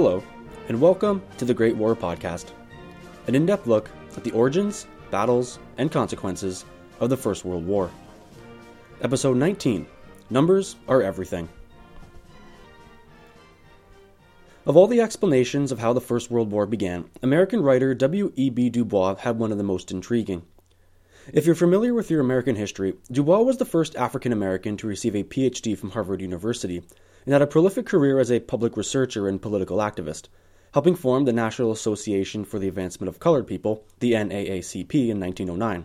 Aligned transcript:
Hello, 0.00 0.22
and 0.68 0.80
welcome 0.80 1.20
to 1.38 1.44
the 1.44 1.52
Great 1.52 1.74
War 1.74 1.96
Podcast, 1.96 2.52
an 3.26 3.34
in 3.34 3.46
depth 3.46 3.66
look 3.66 3.90
at 4.16 4.22
the 4.22 4.30
origins, 4.30 4.86
battles, 5.10 5.58
and 5.76 5.90
consequences 5.90 6.64
of 7.00 7.10
the 7.10 7.16
First 7.16 7.44
World 7.44 7.66
War. 7.66 7.90
Episode 9.02 9.36
19 9.36 9.88
Numbers 10.30 10.76
Are 10.86 11.02
Everything. 11.02 11.48
Of 14.66 14.76
all 14.76 14.86
the 14.86 15.00
explanations 15.00 15.72
of 15.72 15.80
how 15.80 15.92
the 15.92 16.00
First 16.00 16.30
World 16.30 16.52
War 16.52 16.64
began, 16.64 17.10
American 17.20 17.60
writer 17.60 17.92
W.E.B. 17.92 18.70
Du 18.70 18.84
Bois 18.84 19.16
had 19.16 19.36
one 19.36 19.50
of 19.50 19.58
the 19.58 19.64
most 19.64 19.90
intriguing. 19.90 20.42
If 21.32 21.44
you're 21.44 21.56
familiar 21.56 21.92
with 21.92 22.08
your 22.08 22.20
American 22.20 22.54
history, 22.54 22.94
Du 23.10 23.24
Bois 23.24 23.40
was 23.40 23.56
the 23.56 23.64
first 23.64 23.96
African 23.96 24.30
American 24.30 24.76
to 24.76 24.86
receive 24.86 25.16
a 25.16 25.24
PhD 25.24 25.76
from 25.76 25.90
Harvard 25.90 26.20
University 26.20 26.84
and 27.28 27.34
had 27.34 27.42
a 27.42 27.46
prolific 27.46 27.84
career 27.84 28.18
as 28.18 28.32
a 28.32 28.40
public 28.40 28.74
researcher 28.74 29.28
and 29.28 29.42
political 29.42 29.76
activist, 29.76 30.28
helping 30.72 30.94
form 30.94 31.26
the 31.26 31.32
National 31.34 31.70
Association 31.70 32.42
for 32.42 32.58
the 32.58 32.68
Advancement 32.68 33.06
of 33.06 33.20
Colored 33.20 33.46
People, 33.46 33.84
the 33.98 34.12
NAACP, 34.12 35.10
in 35.10 35.20
1909. 35.20 35.84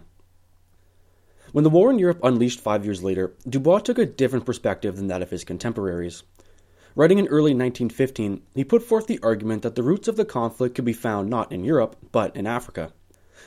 When 1.51 1.65
the 1.65 1.69
war 1.69 1.91
in 1.91 1.99
Europe 1.99 2.21
unleashed 2.23 2.61
five 2.61 2.85
years 2.85 3.03
later, 3.03 3.33
Du 3.45 3.59
Bois 3.59 3.79
took 3.79 3.97
a 3.97 4.05
different 4.05 4.45
perspective 4.45 4.95
than 4.95 5.07
that 5.07 5.21
of 5.21 5.31
his 5.31 5.43
contemporaries. 5.43 6.23
Writing 6.95 7.19
in 7.19 7.27
early 7.27 7.51
1915, 7.51 8.41
he 8.55 8.63
put 8.63 8.81
forth 8.81 9.07
the 9.07 9.19
argument 9.21 9.63
that 9.63 9.75
the 9.75 9.83
roots 9.83 10.07
of 10.07 10.15
the 10.15 10.23
conflict 10.23 10.75
could 10.75 10.85
be 10.85 10.93
found 10.93 11.29
not 11.29 11.51
in 11.51 11.65
Europe, 11.65 11.97
but 12.13 12.33
in 12.37 12.47
Africa. 12.47 12.93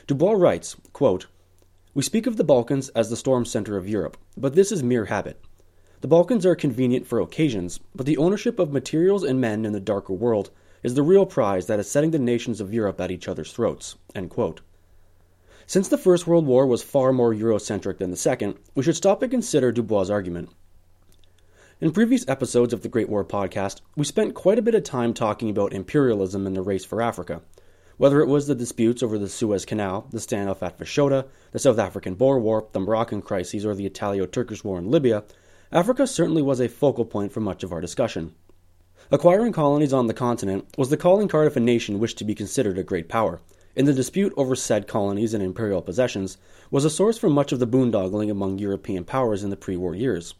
Du 0.05 0.13
Bois 0.13 0.33
writes, 0.33 0.75
quote, 0.93 1.25
We 1.95 2.03
speak 2.03 2.27
of 2.27 2.37
the 2.37 2.43
Balkans 2.43 2.89
as 2.89 3.09
the 3.09 3.17
storm 3.17 3.43
center 3.43 3.75
of 3.75 3.89
Europe, 3.89 4.17
but 4.37 4.53
this 4.53 4.71
is 4.71 4.83
mere 4.83 5.05
habit. 5.05 5.41
The 5.99 6.07
Balkans 6.07 6.45
are 6.45 6.55
convenient 6.55 7.07
for 7.07 7.19
occasions, 7.19 7.79
but 7.95 8.05
the 8.05 8.17
ownership 8.17 8.59
of 8.59 8.71
materials 8.71 9.23
and 9.23 9.41
men 9.41 9.65
in 9.65 9.73
the 9.73 9.79
darker 9.79 10.13
world 10.13 10.51
is 10.83 10.93
the 10.93 11.01
real 11.01 11.25
prize 11.25 11.65
that 11.65 11.79
is 11.79 11.89
setting 11.89 12.11
the 12.11 12.19
nations 12.19 12.61
of 12.61 12.71
Europe 12.71 13.01
at 13.01 13.09
each 13.09 13.27
other's 13.27 13.51
throats. 13.51 13.95
Since 15.65 15.87
the 15.87 15.97
First 15.97 16.27
World 16.27 16.45
War 16.45 16.67
was 16.67 16.83
far 16.83 17.11
more 17.11 17.33
Eurocentric 17.33 17.97
than 17.97 18.11
the 18.11 18.15
Second, 18.15 18.59
we 18.75 18.83
should 18.83 18.95
stop 18.95 19.23
and 19.23 19.31
consider 19.31 19.71
Du 19.71 19.81
Bois' 19.81 20.11
argument. 20.11 20.49
In 21.81 21.91
previous 21.91 22.27
episodes 22.27 22.73
of 22.73 22.83
the 22.83 22.89
Great 22.89 23.09
War 23.09 23.25
podcast, 23.25 23.81
we 23.95 24.05
spent 24.05 24.35
quite 24.35 24.59
a 24.59 24.61
bit 24.61 24.75
of 24.75 24.83
time 24.83 25.15
talking 25.15 25.49
about 25.49 25.73
imperialism 25.73 26.45
and 26.45 26.55
the 26.55 26.61
race 26.61 26.85
for 26.85 27.01
Africa. 27.01 27.41
Whether 27.97 28.21
it 28.21 28.27
was 28.27 28.45
the 28.45 28.53
disputes 28.53 29.01
over 29.01 29.17
the 29.17 29.27
Suez 29.27 29.65
Canal, 29.65 30.05
the 30.11 30.19
standoff 30.19 30.61
at 30.61 30.77
Fashoda, 30.77 31.25
the 31.53 31.59
South 31.59 31.79
African 31.79 32.13
Boer 32.13 32.37
War, 32.37 32.67
the 32.71 32.79
Moroccan 32.79 33.23
crises, 33.23 33.65
or 33.65 33.73
the 33.73 33.87
Italo 33.87 34.27
Turkish 34.27 34.63
War 34.63 34.77
in 34.77 34.91
Libya, 34.91 35.23
Africa 35.69 36.07
certainly 36.07 36.41
was 36.41 36.61
a 36.61 36.69
focal 36.69 37.03
point 37.03 37.33
for 37.33 37.41
much 37.41 37.61
of 37.61 37.73
our 37.73 37.81
discussion. 37.81 38.33
Acquiring 39.11 39.51
colonies 39.51 39.91
on 39.91 40.07
the 40.07 40.13
continent 40.13 40.65
was 40.77 40.89
the 40.89 40.95
calling 40.95 41.27
card 41.27 41.45
if 41.45 41.57
a 41.57 41.59
nation 41.59 41.99
wished 41.99 42.17
to 42.19 42.23
be 42.23 42.33
considered 42.33 42.77
a 42.77 42.83
great 42.83 43.09
power, 43.09 43.41
and 43.75 43.85
the 43.85 43.93
dispute 43.93 44.33
over 44.37 44.55
said 44.55 44.87
colonies 44.87 45.33
and 45.33 45.43
imperial 45.43 45.81
possessions 45.81 46.37
was 46.71 46.85
a 46.85 46.89
source 46.89 47.17
for 47.17 47.29
much 47.29 47.51
of 47.51 47.59
the 47.59 47.67
boondoggling 47.67 48.31
among 48.31 48.57
European 48.57 49.03
powers 49.03 49.43
in 49.43 49.49
the 49.49 49.57
pre 49.57 49.75
war 49.75 49.93
years. 49.93 50.35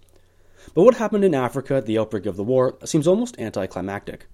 But 0.74 0.84
what 0.84 0.96
happened 0.96 1.26
in 1.26 1.36
Africa 1.36 1.76
at 1.76 1.86
the 1.86 2.00
outbreak 2.00 2.26
of 2.26 2.38
the 2.38 2.44
war 2.46 2.78
seems 2.86 3.06
almost 3.06 3.38
anticlimactic. 3.38 4.28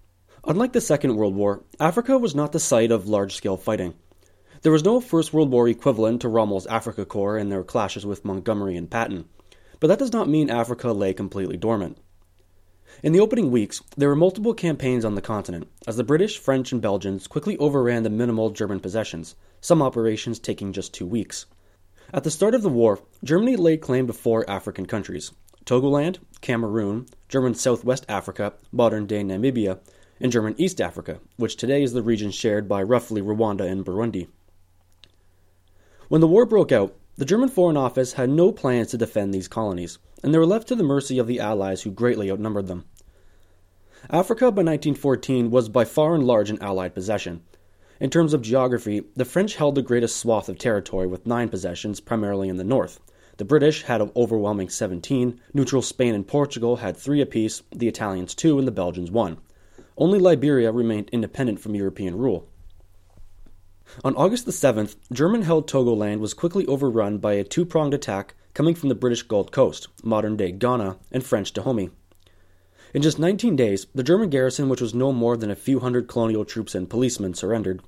Unlike 0.46 0.74
the 0.74 0.82
Second 0.82 1.16
World 1.16 1.34
War, 1.34 1.64
Africa 1.80 2.20
was 2.20 2.36
not 2.36 2.52
the 2.52 2.60
site 2.60 2.92
of 2.92 3.10
large 3.10 3.34
scale 3.34 3.58
fighting. 3.58 3.96
There 4.62 4.72
was 4.72 4.84
no 4.84 5.00
First 5.00 5.34
World 5.34 5.50
War 5.50 5.68
equivalent 5.68 6.22
to 6.22 6.30
Rommel's 6.30 6.68
Afrika 6.68 7.04
Korps 7.04 7.42
and 7.42 7.52
their 7.52 7.64
clashes 7.64 8.06
with 8.06 8.24
Montgomery 8.24 8.78
and 8.78 8.90
Patton 8.90 9.26
but 9.84 9.90
that 9.90 10.00
does 10.00 10.14
not 10.14 10.30
mean 10.30 10.50
Africa 10.50 10.94
lay 10.94 11.14
completely 11.14 11.58
dormant. 11.58 11.98
In 13.04 13.12
the 13.12 13.20
opening 13.20 13.52
weeks, 13.52 13.82
there 13.98 14.08
were 14.08 14.16
multiple 14.16 14.54
campaigns 14.54 15.04
on 15.04 15.16
the 15.16 15.22
continent, 15.22 15.68
as 15.86 15.98
the 15.98 16.06
British, 16.06 16.38
French, 16.38 16.72
and 16.72 16.82
Belgians 16.82 17.28
quickly 17.28 17.58
overran 17.58 18.04
the 18.04 18.10
minimal 18.10 18.50
German 18.52 18.80
possessions, 18.80 19.36
some 19.60 19.82
operations 19.82 20.40
taking 20.40 20.72
just 20.72 20.94
two 20.94 21.06
weeks. 21.06 21.48
At 22.14 22.24
the 22.24 22.32
start 22.32 22.56
of 22.56 22.62
the 22.62 22.70
war, 22.70 23.02
Germany 23.26 23.58
laid 23.58 23.82
claim 23.82 24.08
to 24.08 24.14
four 24.14 24.50
African 24.50 24.86
countries 24.86 25.34
Togoland, 25.66 26.20
Cameroon, 26.40 27.06
German 27.28 27.54
Southwest 27.54 28.06
Africa, 28.08 28.54
modern 28.72 29.06
day 29.06 29.22
Namibia, 29.22 29.82
and 30.22 30.32
German 30.32 30.56
East 30.58 30.80
Africa, 30.80 31.20
which 31.36 31.58
today 31.58 31.84
is 31.84 31.92
the 31.92 32.02
region 32.02 32.32
shared 32.32 32.70
by 32.70 32.82
roughly 32.82 33.22
Rwanda 33.22 33.70
and 33.70 33.86
Burundi. 33.86 34.30
When 36.08 36.22
the 36.22 36.28
war 36.28 36.46
broke 36.46 36.72
out, 36.72 36.96
the 37.16 37.26
German 37.26 37.50
Foreign 37.50 37.78
Office 37.78 38.14
had 38.14 38.30
no 38.30 38.52
plans 38.52 38.90
to 38.90 38.98
defend 38.98 39.34
these 39.34 39.48
colonies, 39.48 40.00
and 40.24 40.34
they 40.34 40.40
were 40.40 40.46
left 40.46 40.68
to 40.70 40.76
the 40.76 40.84
mercy 40.84 41.20
of 41.20 41.28
the 41.28 41.40
Allies 41.40 41.84
who 41.84 41.92
greatly 41.92 42.32
outnumbered 42.32 42.68
them. 42.68 42.86
Africa 44.10 44.46
by 44.46 44.64
1914 44.64 45.52
was 45.52 45.70
by 45.70 45.86
far 45.86 46.16
and 46.16 46.26
large 46.26 46.50
an 46.50 46.62
Allied 46.62 46.96
possession. 46.96 47.44
In 48.00 48.10
terms 48.10 48.34
of 48.34 48.42
geography, 48.42 49.04
the 49.16 49.26
French 49.26 49.56
held 49.56 49.76
the 49.76 49.84
greatest 49.84 50.18
swath 50.18 50.50
of 50.50 50.58
territory 50.58 51.06
with 51.06 51.28
nine 51.28 51.50
possessions, 51.50 52.00
primarily 52.00 52.50
in 52.50 52.58
the 52.58 52.64
north. 52.64 53.00
The 53.38 53.46
British 53.46 53.84
had 53.84 54.02
an 54.02 54.12
overwhelming 54.16 54.70
17, 54.70 55.40
neutral 55.54 55.82
Spain 55.82 56.16
and 56.16 56.28
Portugal 56.28 56.78
had 56.78 56.98
three 56.98 57.22
apiece, 57.22 57.62
the 57.72 57.88
Italians 57.88 58.34
two, 58.34 58.58
and 58.58 58.68
the 58.68 58.72
Belgians 58.72 59.12
one. 59.12 59.38
Only 59.98 60.18
Liberia 60.18 60.72
remained 60.72 61.10
independent 61.12 61.60
from 61.60 61.76
European 61.76 62.18
rule. 62.18 62.48
On 64.04 64.16
August 64.16 64.46
the 64.46 64.52
7th, 64.52 64.96
German 65.12 65.44
held 65.44 65.68
Togoland 65.68 66.20
was 66.20 66.34
quickly 66.34 66.66
overrun 66.66 67.20
by 67.20 67.34
a 67.34 67.44
two 67.44 67.64
pronged 67.64 67.94
attack 67.94 68.34
coming 68.56 68.74
from 68.74 68.90
the 68.90 68.96
British 68.96 69.22
Gold 69.22 69.52
Coast, 69.52 69.88
modern 70.04 70.36
day 70.36 70.52
Ghana, 70.52 70.98
and 71.12 71.24
French 71.24 71.54
Dahomey. 71.54 71.92
In 72.94 73.04
just 73.04 73.20
19 73.20 73.56
days, 73.56 73.86
the 73.94 74.04
German 74.04 74.30
garrison, 74.30 74.68
which 74.68 74.82
was 74.82 74.96
no 74.96 75.12
more 75.12 75.38
than 75.38 75.52
a 75.52 75.56
few 75.56 75.80
hundred 75.80 76.08
colonial 76.08 76.44
troops 76.44 76.74
and 76.74 76.90
policemen, 76.90 77.36
surrendered. 77.36 77.82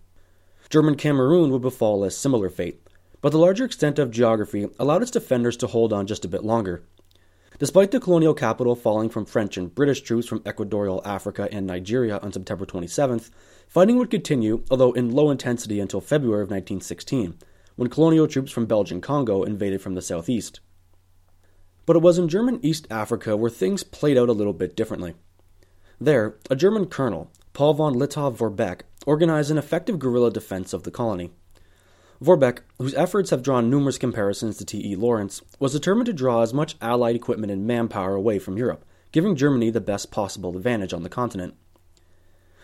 German 0.70 0.96
Cameroon 0.96 1.50
would 1.52 1.62
befall 1.62 2.04
a 2.04 2.12
similar 2.12 2.50
fate, 2.50 2.82
but 3.22 3.32
the 3.32 3.40
larger 3.40 3.66
extent 3.66 3.98
of 3.98 4.12
geography 4.12 4.68
allowed 4.78 5.02
its 5.02 5.12
defenders 5.12 5.58
to 5.58 5.68
hold 5.68 5.92
on 5.92 6.06
just 6.06 6.26
a 6.26 6.30
bit 6.30 6.44
longer. 6.44 6.84
Despite 7.58 7.92
the 7.92 8.02
colonial 8.02 8.34
capital 8.34 8.76
falling 8.76 9.10
from 9.10 9.26
French 9.26 9.56
and 9.56 9.74
British 9.74 10.02
troops 10.02 10.28
from 10.28 10.42
Equatorial 10.46 11.02
Africa 11.06 11.48
and 11.54 11.66
Nigeria 11.66 12.18
on 12.18 12.34
September 12.34 12.66
27th, 12.66 13.30
fighting 13.70 13.98
would 13.98 14.12
continue, 14.12 14.64
although 14.70 14.92
in 14.92 15.14
low 15.14 15.32
intensity, 15.32 15.80
until 15.80 16.02
February 16.02 16.42
of 16.42 16.50
1916, 16.50 17.38
when 17.78 17.90
colonial 17.90 18.28
troops 18.28 18.52
from 18.52 18.66
Belgian 18.66 19.00
Congo 19.00 19.44
invaded 19.44 19.82
from 19.82 19.96
the 19.96 20.02
southeast. 20.02 20.60
But 21.86 21.96
it 21.96 22.02
was 22.02 22.18
in 22.18 22.28
German 22.28 22.60
East 22.62 22.88
Africa 22.92 23.38
where 23.38 23.50
things 23.50 23.84
played 23.84 24.18
out 24.18 24.28
a 24.28 24.34
little 24.34 24.54
bit 24.54 24.76
differently. 24.76 25.14
There, 26.00 26.36
a 26.50 26.58
German 26.58 26.88
colonel, 26.88 27.32
Paul 27.54 27.76
von 27.76 27.96
Lettow-Vorbeck, 27.96 28.82
organized 29.06 29.50
an 29.50 29.58
effective 29.58 29.98
guerrilla 29.98 30.30
defense 30.30 30.74
of 30.74 30.84
the 30.84 30.92
colony. 30.92 31.32
Vorbeck, 32.22 32.60
whose 32.78 32.94
efforts 32.94 33.30
have 33.30 33.44
drawn 33.44 33.70
numerous 33.70 33.98
comparisons 33.98 34.58
to 34.58 34.66
T.E. 34.66 34.96
Lawrence, 34.96 35.42
was 35.60 35.74
determined 35.74 36.06
to 36.06 36.14
draw 36.14 36.42
as 36.42 36.54
much 36.54 36.78
Allied 36.82 37.16
equipment 37.16 37.52
and 37.52 37.68
manpower 37.68 38.16
away 38.16 38.40
from 38.40 38.58
Europe, 38.58 38.86
giving 39.12 39.36
Germany 39.36 39.70
the 39.70 39.82
best 39.82 40.12
possible 40.12 40.56
advantage 40.56 40.94
on 40.94 41.04
the 41.04 41.10
continent. 41.10 41.56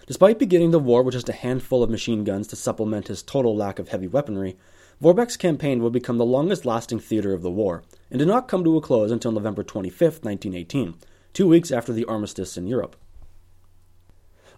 Despite 0.08 0.40
beginning 0.40 0.72
the 0.72 0.80
war 0.80 1.04
with 1.04 1.14
just 1.14 1.30
a 1.30 1.34
handful 1.34 1.84
of 1.84 1.90
machine 1.90 2.24
guns 2.24 2.48
to 2.48 2.56
supplement 2.56 3.10
his 3.10 3.22
total 3.22 3.56
lack 3.56 3.78
of 3.78 3.90
heavy 3.90 4.08
weaponry, 4.08 4.58
Vorbeck's 5.02 5.36
campaign 5.36 5.84
would 5.84 5.94
become 5.94 6.18
the 6.18 6.26
longest 6.26 6.66
lasting 6.66 7.00
theater 7.00 7.34
of 7.34 7.42
the 7.42 7.52
war, 7.52 7.84
and 8.10 8.20
did 8.20 8.28
not 8.28 8.48
come 8.48 8.64
to 8.64 8.78
a 8.78 8.82
close 8.82 9.12
until 9.12 9.32
November 9.32 9.64
25, 9.64 10.24
1918, 10.24 10.96
two 11.34 11.48
weeks 11.48 11.72
after 11.72 11.92
the 11.92 12.06
armistice 12.06 12.56
in 12.56 12.68
Europe. 12.68 12.96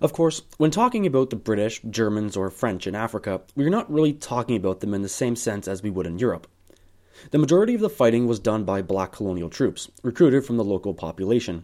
Of 0.03 0.11
course, 0.11 0.41
when 0.57 0.69
talking 0.69 1.05
about 1.05 1.29
the 1.29 1.37
British, 1.37 1.81
Germans, 1.89 2.35
or 2.35 2.49
French 2.49 2.87
in 2.87 2.93
Africa, 2.93 3.39
we 3.55 3.63
are 3.63 3.69
not 3.69 3.89
really 3.89 4.11
talking 4.11 4.57
about 4.57 4.81
them 4.81 4.93
in 4.93 5.01
the 5.01 5.07
same 5.07 5.37
sense 5.37 5.65
as 5.65 5.81
we 5.81 5.89
would 5.89 6.05
in 6.05 6.19
Europe. 6.19 6.45
The 7.31 7.37
majority 7.37 7.73
of 7.73 7.79
the 7.79 7.89
fighting 7.89 8.27
was 8.27 8.37
done 8.37 8.65
by 8.65 8.81
black 8.81 9.13
colonial 9.13 9.49
troops, 9.49 9.89
recruited 10.03 10.43
from 10.43 10.57
the 10.57 10.63
local 10.65 10.93
population. 10.93 11.63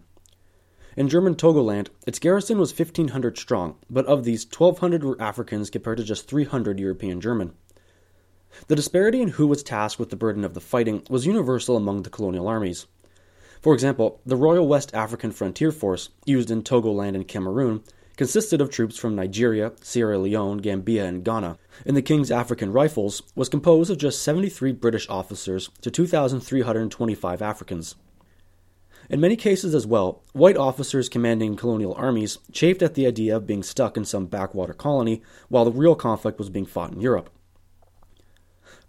In 0.95 1.09
German 1.09 1.36
Togoland, 1.36 1.89
its 2.07 2.18
garrison 2.18 2.59
was 2.59 2.71
1,500 2.71 3.38
strong, 3.38 3.75
but 3.89 4.06
of 4.06 4.24
these, 4.24 4.45
1,200 4.45 5.03
were 5.03 5.21
Africans 5.21 5.69
compared 5.69 5.97
to 5.97 6.06
just 6.06 6.30
300 6.30 6.80
European 6.80 7.19
German. 7.19 7.51
The 8.69 8.75
disparity 8.77 9.21
in 9.21 9.27
who 9.31 9.47
was 9.47 9.63
tasked 9.63 10.00
with 10.00 10.12
the 10.12 10.15
burden 10.15 10.45
of 10.45 10.53
the 10.53 10.62
fighting 10.62 11.03
was 11.09 11.25
universal 11.25 11.75
among 11.75 12.03
the 12.03 12.09
colonial 12.09 12.47
armies. 12.47 12.85
For 13.59 13.74
example, 13.74 14.21
the 14.25 14.38
Royal 14.38 14.65
West 14.65 14.94
African 14.94 15.33
Frontier 15.33 15.74
Force, 15.74 16.07
used 16.25 16.50
in 16.50 16.63
Togoland 16.63 17.15
and 17.15 17.27
Cameroon, 17.27 17.83
consisted 18.19 18.60
of 18.60 18.69
troops 18.69 18.98
from 18.98 19.16
Nigeria, 19.16 19.71
Sierra 19.81 20.18
Leone, 20.18 20.57
Gambia, 20.57 21.06
and 21.06 21.24
Ghana, 21.24 21.57
and 21.86 21.95
the 21.95 22.01
King's 22.01 22.30
African 22.30 22.74
Rifles 22.74 23.24
was 23.33 23.48
composed 23.48 23.89
of 23.89 23.98
just 23.98 24.21
73 24.24 24.74
British 24.74 25.07
officers 25.07 25.69
to 25.80 25.89
2,325 25.89 27.42
Africans. 27.42 27.95
In 29.10 29.21
many 29.21 29.38
cases 29.38 29.74
as 29.74 29.88
well, 29.88 30.21
white 30.33 30.57
officers 30.57 31.07
commanding 31.07 31.56
colonial 31.56 31.94
armies 31.94 32.39
chafed 32.51 32.81
at 32.81 32.95
the 32.95 33.07
idea 33.07 33.38
of 33.38 33.48
being 33.48 33.63
stuck 33.63 33.95
in 33.95 34.04
some 34.04 34.25
backwater 34.25 34.74
colony 34.74 35.21
while 35.48 35.63
the 35.63 35.71
real 35.71 35.95
conflict 35.95 36.38
was 36.38 36.50
being 36.50 36.66
fought 36.66 36.92
in 36.92 37.00
Europe. 37.00 37.30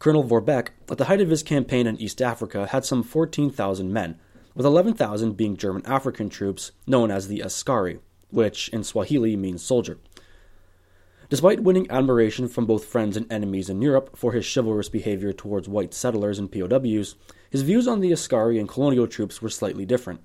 Colonel 0.01 0.25
Vorbeck, 0.25 0.71
at 0.91 0.99
the 0.99 1.05
height 1.05 1.21
of 1.21 1.31
his 1.31 1.45
campaign 1.45 1.87
in 1.87 1.97
East 1.99 2.21
Africa, 2.21 2.67
had 2.67 2.85
some 2.85 3.05
14,000 3.05 3.93
men, 3.93 4.19
with 4.57 4.67
11,000 4.67 5.37
being 5.37 5.57
German 5.57 5.87
African 5.87 6.29
troops 6.29 6.73
known 6.85 7.13
as 7.13 7.29
the 7.29 7.43
Askari 7.43 8.01
which 8.31 8.69
in 8.71 8.85
Swahili 8.85 9.37
means 9.37 9.63
soldier, 9.63 9.99
Despite 11.31 11.63
winning 11.63 11.89
admiration 11.89 12.49
from 12.49 12.67
both 12.67 12.87
friends 12.87 13.17
and 13.17 13.33
enemies 13.33 13.71
in 13.71 13.81
Europe 13.81 14.17
for 14.17 14.33
his 14.33 14.45
chivalrous 14.53 14.89
behavior 14.89 15.33
towards 15.33 15.69
white 15.69 15.95
settlers 15.95 16.41
and 16.41 16.51
POWs, 16.51 17.15
his 17.49 17.63
views 17.63 17.87
on 17.87 18.01
the 18.01 18.11
Askari 18.11 18.59
and 18.59 18.69
colonial 18.69 19.07
troops 19.07 19.41
were 19.41 19.49
slightly 19.49 19.87
different. 19.87 20.23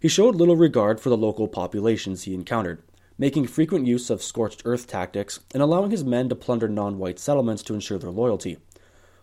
He 0.00 0.08
showed 0.08 0.34
little 0.34 0.56
regard 0.56 1.00
for 1.00 1.08
the 1.08 1.16
local 1.16 1.48
populations 1.48 2.24
he 2.24 2.34
encountered, 2.34 2.82
making 3.16 3.46
frequent 3.46 3.86
use 3.86 4.10
of 4.10 4.22
scorched 4.22 4.60
earth 4.66 4.86
tactics 4.86 5.40
and 5.54 5.62
allowing 5.62 5.90
his 5.90 6.04
men 6.04 6.28
to 6.28 6.34
plunder 6.34 6.68
non 6.68 6.98
white 6.98 7.18
settlements 7.18 7.62
to 7.62 7.74
ensure 7.74 7.98
their 7.98 8.10
loyalty. 8.10 8.58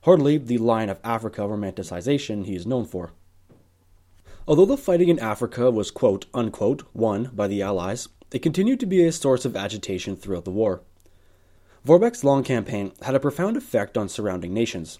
Hardly 0.05 0.39
the 0.39 0.57
Lion 0.57 0.89
of 0.89 0.99
Africa 1.03 1.41
romanticization 1.41 2.47
he 2.47 2.55
is 2.55 2.65
known 2.65 2.85
for. 2.85 3.11
Although 4.49 4.65
the 4.65 4.77
fighting 4.77 5.09
in 5.09 5.19
Africa 5.19 5.69
was 5.69 5.91
quote 5.91 6.25
unquote 6.33 6.81
won 6.95 7.29
by 7.35 7.47
the 7.47 7.61
Allies, 7.61 8.09
it 8.31 8.39
continued 8.39 8.79
to 8.79 8.87
be 8.87 9.05
a 9.05 9.11
source 9.11 9.45
of 9.45 9.55
agitation 9.55 10.15
throughout 10.15 10.43
the 10.43 10.49
war. 10.49 10.81
Vorbeck's 11.85 12.23
long 12.23 12.43
campaign 12.43 12.91
had 13.03 13.13
a 13.13 13.19
profound 13.19 13.57
effect 13.57 13.95
on 13.95 14.09
surrounding 14.09 14.51
nations. 14.51 14.97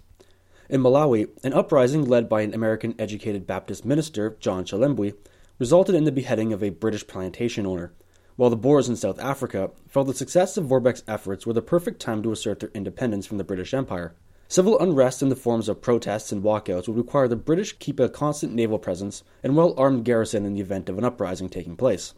In 0.70 0.84
Malawi, 0.84 1.30
an 1.44 1.54
uprising 1.54 2.06
led 2.06 2.30
by 2.30 2.42
an 2.42 2.54
American 2.54 2.94
educated 3.00 3.48
Baptist 3.48 3.86
minister, 3.86 4.38
John 4.40 4.66
Chilembwe, 4.66 5.16
resulted 5.58 5.96
in 5.96 6.04
the 6.04 6.12
beheading 6.12 6.54
of 6.54 6.62
a 6.62 6.70
British 6.70 7.08
plantation 7.08 7.66
owner, 7.66 7.92
while 8.36 8.52
the 8.52 8.56
Boers 8.56 8.88
in 8.88 8.96
South 8.96 9.18
Africa 9.18 9.72
felt 9.88 10.06
the 10.06 10.14
success 10.14 10.58
of 10.58 10.66
Vorbeck's 10.66 11.02
efforts 11.08 11.48
were 11.48 11.54
the 11.54 11.64
perfect 11.64 12.00
time 12.00 12.22
to 12.22 12.32
assert 12.32 12.60
their 12.60 12.70
independence 12.76 13.26
from 13.26 13.40
the 13.40 13.44
British 13.44 13.74
Empire. 13.74 14.14
Civil 14.52 14.80
unrest 14.80 15.22
in 15.22 15.30
the 15.30 15.36
forms 15.36 15.70
of 15.70 15.80
protests 15.80 16.32
and 16.32 16.42
walkouts 16.42 16.88
would 16.88 16.98
require 16.98 17.28
the 17.28 17.36
British 17.36 17.78
keep 17.78 18.00
a 18.00 18.10
constant 18.10 18.52
naval 18.52 18.80
presence 18.80 19.24
and 19.44 19.56
well 19.56 19.76
armed 19.78 20.04
garrison 20.04 20.44
in 20.44 20.56
the 20.56 20.60
event 20.60 20.90
of 20.90 20.98
an 20.98 21.06
uprising 21.06 21.50
taking 21.50 21.76
place. 21.76 22.16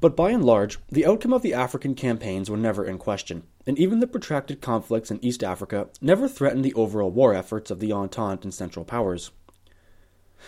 But 0.00 0.16
by 0.16 0.30
and 0.30 0.44
large, 0.44 0.80
the 0.88 1.06
outcome 1.06 1.32
of 1.32 1.42
the 1.42 1.54
African 1.54 1.94
campaigns 1.94 2.50
were 2.50 2.56
never 2.56 2.84
in 2.84 2.98
question, 2.98 3.44
and 3.68 3.78
even 3.78 4.00
the 4.00 4.08
protracted 4.08 4.60
conflicts 4.60 5.12
in 5.12 5.24
East 5.24 5.44
Africa 5.44 5.86
never 6.00 6.26
threatened 6.26 6.64
the 6.64 6.74
overall 6.74 7.12
war 7.12 7.34
efforts 7.34 7.70
of 7.70 7.78
the 7.78 7.92
Entente 7.92 8.42
and 8.42 8.52
Central 8.52 8.84
Powers. 8.84 9.30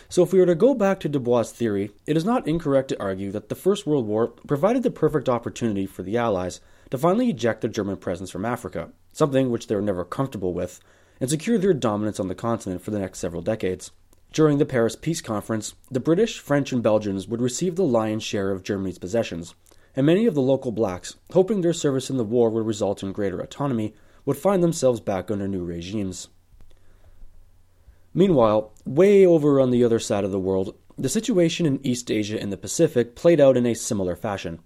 So, 0.09 0.25
if 0.25 0.33
we 0.33 0.41
were 0.41 0.47
to 0.47 0.57
go 0.57 0.75
back 0.75 0.99
to 1.01 1.09
Du 1.09 1.21
Bois' 1.21 1.53
theory, 1.53 1.93
it 2.05 2.17
is 2.17 2.25
not 2.25 2.49
incorrect 2.49 2.89
to 2.89 3.01
argue 3.01 3.31
that 3.31 3.49
the 3.49 3.55
First 3.55 3.87
World 3.87 4.07
War 4.07 4.27
provided 4.27 4.83
the 4.83 4.91
perfect 4.91 5.29
opportunity 5.29 5.87
for 5.87 6.03
the 6.03 6.17
Allies 6.17 6.61
to 6.93 6.99
finally 6.99 7.31
eject 7.31 7.63
the 7.63 7.69
German 7.69 7.97
presence 7.97 8.31
from 8.31 8.45
Africa, 8.45 8.91
something 9.15 9.51
which 9.51 9.67
they 9.67 9.75
were 9.75 9.81
never 9.81 10.05
comfortable 10.05 10.53
with, 10.53 10.79
and 11.23 11.31
secure 11.31 11.57
their 11.57 11.73
dominance 11.73 12.21
on 12.21 12.29
the 12.29 12.35
continent 12.35 12.83
for 12.83 12.91
the 12.91 12.99
next 12.99 13.19
several 13.19 13.41
decades. 13.41 13.93
During 14.31 14.59
the 14.59 14.67
Paris 14.67 14.95
Peace 14.95 15.23
Conference, 15.23 15.75
the 15.91 16.01
British, 16.01 16.39
French, 16.39 16.71
and 16.71 16.83
Belgians 16.83 17.27
would 17.27 17.41
receive 17.41 17.77
the 17.77 17.83
lion's 17.83 18.23
share 18.23 18.51
of 18.51 18.63
Germany's 18.63 18.99
possessions, 18.99 19.55
and 19.97 20.05
many 20.05 20.27
of 20.27 20.35
the 20.35 20.43
local 20.43 20.71
blacks, 20.71 21.17
hoping 21.31 21.63
their 21.63 21.73
service 21.73 22.11
in 22.11 22.19
the 22.19 22.25
war 22.25 22.51
would 22.51 22.67
result 22.67 23.03
in 23.03 23.13
greater 23.13 23.41
autonomy, 23.41 23.95
would 24.27 24.37
find 24.37 24.63
themselves 24.63 25.01
back 25.01 25.31
under 25.31 25.49
new 25.49 25.65
regimes. 25.65 26.29
Meanwhile, 28.13 28.71
way 28.85 29.25
over 29.25 29.61
on 29.61 29.71
the 29.71 29.83
other 29.83 29.99
side 29.99 30.25
of 30.25 30.31
the 30.31 30.39
world, 30.39 30.77
the 30.99 31.09
situation 31.09 31.65
in 31.65 31.81
East 31.87 32.11
Asia 32.11 32.39
and 32.39 32.53
the 32.53 32.59
Pacific 32.59 33.17
played 33.17 33.41
out 33.41 33.57
in 33.57 33.65
a 33.65 33.73
similar 33.73 34.15
fashion. 34.15 34.61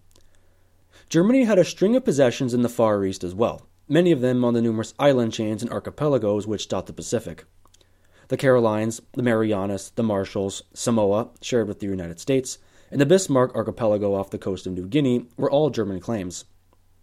Germany 1.09 1.45
had 1.45 1.57
a 1.57 1.65
string 1.65 1.95
of 1.95 2.05
possessions 2.05 2.53
in 2.53 2.63
the 2.63 2.69
Far 2.69 3.05
East 3.05 3.23
as 3.23 3.33
well, 3.33 3.69
many 3.87 4.11
of 4.11 4.21
them 4.21 4.45
on 4.45 4.55
the 4.55 4.61
numerous 4.61 4.93
island 4.99 5.33
chains 5.33 5.63
and 5.63 5.71
archipelagos 5.71 6.49
which 6.49 6.67
dot 6.67 6.87
the 6.87 6.93
Pacific. 6.93 7.45
The 8.27 8.37
Carolines, 8.37 9.01
the 9.13 9.23
Marianas, 9.23 9.93
the 9.95 10.03
Marshalls, 10.03 10.65
Samoa, 10.75 11.29
shared 11.41 11.69
with 11.69 11.79
the 11.79 11.87
United 11.87 12.19
States, 12.19 12.59
and 12.91 13.01
the 13.01 13.07
Bismarck 13.07 13.55
Archipelago 13.55 14.15
off 14.15 14.31
the 14.31 14.39
coast 14.39 14.67
of 14.67 14.73
New 14.73 14.89
Guinea 14.89 15.29
were 15.37 15.49
all 15.49 15.71
German 15.71 16.01
claims. 16.01 16.45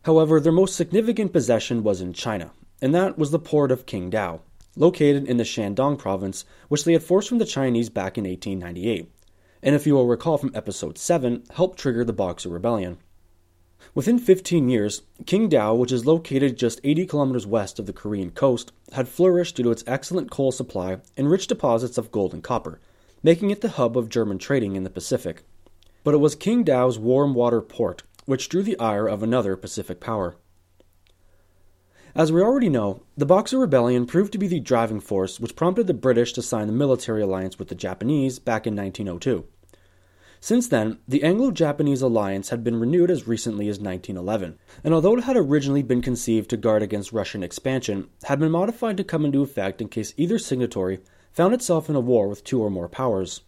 However, 0.01 0.41
their 0.41 0.51
most 0.51 0.75
significant 0.75 1.31
possession 1.31 1.81
was 1.81 2.01
in 2.01 2.11
China, 2.11 2.51
and 2.81 2.93
that 2.93 3.17
was 3.17 3.31
the 3.31 3.39
port 3.39 3.71
of 3.71 3.85
Qingdao, 3.85 4.41
located 4.75 5.25
in 5.25 5.37
the 5.37 5.45
Shandong 5.45 5.97
province, 5.97 6.43
which 6.67 6.83
they 6.83 6.91
had 6.91 7.03
forced 7.03 7.29
from 7.29 7.37
the 7.37 7.45
Chinese 7.45 7.89
back 7.89 8.17
in 8.17 8.25
1898, 8.25 9.09
and 9.61 9.75
if 9.75 9.87
you 9.87 9.93
will 9.93 10.07
recall 10.07 10.37
from 10.37 10.51
episode 10.53 10.97
7, 10.97 11.43
helped 11.51 11.79
trigger 11.79 12.03
the 12.03 12.11
Boxer 12.11 12.49
Rebellion. 12.49 12.97
Within 13.95 14.17
15 14.17 14.69
years, 14.69 15.01
Qingdao, 15.23 15.77
which 15.77 15.91
is 15.91 16.05
located 16.05 16.57
just 16.57 16.81
80 16.83 17.05
kilometers 17.05 17.45
west 17.45 17.79
of 17.79 17.85
the 17.85 17.93
Korean 17.93 18.31
coast, 18.31 18.71
had 18.93 19.07
flourished 19.07 19.55
due 19.55 19.63
to 19.63 19.71
its 19.71 19.83
excellent 19.85 20.31
coal 20.31 20.51
supply 20.51 20.97
and 21.15 21.29
rich 21.29 21.47
deposits 21.47 21.97
of 21.97 22.11
gold 22.11 22.33
and 22.33 22.43
copper, 22.43 22.79
making 23.21 23.49
it 23.49 23.61
the 23.61 23.69
hub 23.69 23.97
of 23.97 24.09
German 24.09 24.37
trading 24.37 24.75
in 24.75 24.83
the 24.83 24.89
Pacific. 24.89 25.43
But 26.03 26.13
it 26.13 26.17
was 26.17 26.35
Qingdao's 26.35 26.97
warm 26.97 27.33
water 27.33 27.61
port 27.61 28.03
which 28.25 28.49
drew 28.49 28.63
the 28.63 28.79
ire 28.79 29.07
of 29.07 29.21
another 29.21 29.55
Pacific 29.55 29.99
power. 29.99 30.35
As 32.15 32.31
we 32.31 32.41
already 32.41 32.69
know, 32.69 33.01
the 33.17 33.25
Boxer 33.25 33.57
Rebellion 33.57 34.05
proved 34.05 34.31
to 34.33 34.37
be 34.37 34.47
the 34.47 34.59
driving 34.59 34.99
force 34.99 35.39
which 35.39 35.55
prompted 35.55 35.87
the 35.87 35.93
British 35.93 36.31
to 36.33 36.41
sign 36.41 36.67
the 36.67 36.73
military 36.73 37.23
alliance 37.23 37.57
with 37.57 37.69
the 37.69 37.75
Japanese 37.75 38.39
back 38.39 38.67
in 38.67 38.75
1902. 38.75 39.45
Since 40.43 40.67
then, 40.67 40.97
the 41.07 41.23
Anglo 41.23 41.51
Japanese 41.51 42.01
alliance 42.01 42.49
had 42.49 42.65
been 42.65 42.77
renewed 42.77 43.09
as 43.09 43.29
recently 43.29 43.69
as 43.69 43.79
1911, 43.79 44.59
and 44.83 44.93
although 44.93 45.15
it 45.15 45.23
had 45.23 45.37
originally 45.37 45.83
been 45.83 46.01
conceived 46.01 46.49
to 46.49 46.57
guard 46.57 46.83
against 46.83 47.13
Russian 47.13 47.43
expansion, 47.43 48.09
had 48.23 48.39
been 48.41 48.51
modified 48.51 48.97
to 48.97 49.05
come 49.05 49.23
into 49.23 49.41
effect 49.41 49.79
in 49.79 49.87
case 49.87 50.13
either 50.17 50.37
signatory 50.37 50.99
found 51.31 51.53
itself 51.53 51.89
in 51.89 51.95
a 51.95 52.01
war 52.01 52.27
with 52.27 52.43
two 52.43 52.61
or 52.61 52.69
more 52.69 52.89
powers. 52.89 53.39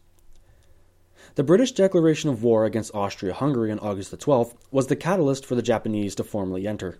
The 1.36 1.44
British 1.44 1.74
declaration 1.74 2.30
of 2.30 2.44
war 2.44 2.64
against 2.64 2.96
Austria 2.96 3.34
Hungary 3.34 3.74
on 3.74 3.80
August 3.80 4.10
the 4.10 4.16
12th 4.16 4.56
was 4.72 4.88
the 4.88 4.96
catalyst 4.96 5.46
for 5.46 5.56
the 5.56 5.62
Japanese 5.62 6.16
to 6.16 6.24
formally 6.24 6.66
enter. 6.66 7.00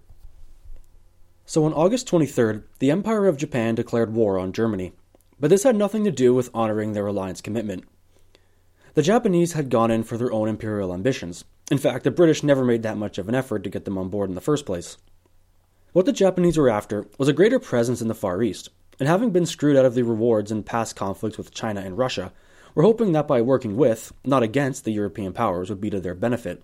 So 1.46 1.64
on 1.64 1.72
August 1.72 2.06
23rd, 2.10 2.64
the 2.80 2.92
Empire 2.92 3.28
of 3.28 3.38
Japan 3.38 3.76
declared 3.76 4.14
war 4.14 4.38
on 4.40 4.52
Germany, 4.52 4.92
but 5.40 5.50
this 5.50 5.64
had 5.64 5.78
nothing 5.78 6.04
to 6.04 6.12
do 6.12 6.34
with 6.34 6.50
honoring 6.54 6.92
their 6.92 7.08
alliance 7.08 7.40
commitment. 7.40 7.86
The 8.96 9.02
Japanese 9.02 9.52
had 9.52 9.70
gone 9.70 9.92
in 9.92 10.04
for 10.04 10.18
their 10.18 10.32
own 10.32 10.48
imperial 10.48 10.94
ambitions. 10.94 11.44
In 11.70 11.78
fact, 11.78 12.06
the 12.06 12.12
British 12.12 12.44
never 12.44 12.64
made 12.64 12.82
that 12.84 12.96
much 12.96 13.18
of 13.18 13.28
an 13.28 13.36
effort 13.36 13.66
to 13.66 13.70
get 13.70 13.84
them 13.84 13.98
on 13.98 14.08
board 14.08 14.30
in 14.30 14.36
the 14.36 14.42
first 14.42 14.66
place. 14.66 14.98
What 15.92 16.06
the 16.06 16.14
Japanese 16.14 16.58
were 16.58 16.70
after 16.70 17.06
was 17.18 17.28
a 17.28 17.34
greater 17.34 17.60
presence 17.60 18.02
in 18.02 18.08
the 18.08 18.16
Far 18.16 18.42
East, 18.42 18.70
and 18.98 19.10
having 19.10 19.32
been 19.32 19.46
screwed 19.46 19.76
out 19.76 19.84
of 19.84 19.96
the 19.96 20.04
rewards 20.04 20.50
in 20.50 20.64
past 20.64 20.96
conflicts 20.96 21.38
with 21.38 21.54
China 21.54 21.82
and 21.82 21.98
Russia, 21.98 22.32
were 22.74 22.84
hoping 22.84 23.12
that 23.12 23.28
by 23.28 23.42
working 23.42 23.76
with, 23.76 24.14
not 24.24 24.44
against, 24.44 24.86
the 24.86 24.94
European 24.94 25.34
powers 25.34 25.70
would 25.70 25.82
be 25.82 25.90
to 25.90 26.00
their 26.00 26.16
benefit. 26.16 26.64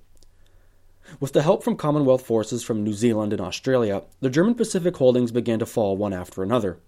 With 1.19 1.33
the 1.33 1.41
help 1.41 1.65
from 1.65 1.75
Commonwealth 1.75 2.25
forces 2.25 2.63
from 2.63 2.81
New 2.81 2.93
Zealand 2.93 3.33
and 3.33 3.41
Australia, 3.41 4.03
the 4.21 4.29
German 4.29 4.55
Pacific 4.55 4.95
holdings 4.95 5.33
began 5.33 5.59
to 5.59 5.65
fall 5.65 5.97
one 5.97 6.13
after 6.13 6.43
another. 6.43 6.79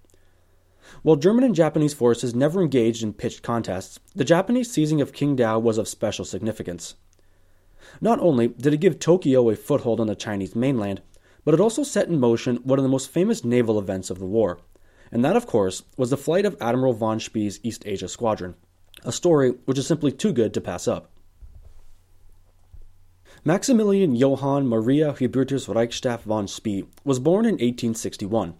While 1.02 1.16
German 1.16 1.44
and 1.44 1.56
Japanese 1.56 1.94
forces 1.94 2.36
never 2.36 2.62
engaged 2.62 3.04
in 3.04 3.14
pitched 3.14 3.42
contests, 3.42 4.00
the 4.16 4.24
Japanese 4.24 4.72
seizing 4.72 5.02
of 5.02 5.12
Qingdao 5.12 5.62
was 5.62 5.78
of 5.78 5.88
special 5.88 6.26
significance. 6.26 6.96
Not 8.02 8.20
only 8.20 8.50
did 8.50 8.74
it 8.74 8.80
give 8.80 9.00
Tokyo 9.00 9.50
a 9.50 9.56
foothold 9.56 10.00
on 10.00 10.08
the 10.08 10.16
Chinese 10.16 10.56
mainland, 10.56 11.02
but 11.46 11.54
it 11.54 11.60
also 11.60 11.84
set 11.84 12.08
in 12.08 12.20
motion 12.20 12.58
one 12.58 12.80
of 12.80 12.84
the 12.84 12.90
most 12.90 13.10
famous 13.10 13.44
naval 13.44 13.78
events 13.78 14.10
of 14.10 14.20
the 14.20 14.26
war, 14.26 14.60
and 15.12 15.24
that, 15.24 15.36
of 15.36 15.46
course, 15.46 15.84
was 15.98 16.10
the 16.10 16.18
flight 16.18 16.46
of 16.46 16.58
Admiral 16.60 16.94
von 16.94 17.20
Spee's 17.20 17.60
East 17.64 17.84
Asia 17.86 18.08
Squadron, 18.08 18.56
a 19.04 19.12
story 19.12 19.52
which 19.66 19.78
is 19.78 19.86
simply 19.86 20.12
too 20.12 20.34
good 20.34 20.54
to 20.54 20.62
pass 20.62 20.88
up. 20.88 21.12
Maximilian 23.46 24.16
Johann 24.16 24.68
Maria 24.68 25.12
Hubertus 25.12 25.68
Reichstadt 25.68 26.22
von 26.22 26.48
Spee 26.48 26.86
was 27.04 27.20
born 27.20 27.46
in 27.46 27.56
1861 27.56 28.54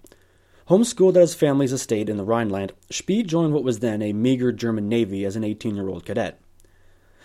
Homeschooled 0.70 1.16
at 1.16 1.22
his 1.22 1.36
family's 1.36 1.74
estate 1.74 2.08
in 2.08 2.16
the 2.16 2.24
Rhineland, 2.24 2.72
Spee 2.90 3.24
joined 3.24 3.54
what 3.54 3.66
was 3.66 3.80
then 3.80 4.02
a 4.02 4.14
meager 4.14 4.52
German 4.54 4.88
navy 4.88 5.26
as 5.26 5.36
an 5.36 5.44
18 5.44 5.76
year 5.76 5.90
old 5.90 6.06
cadet. 6.06 6.40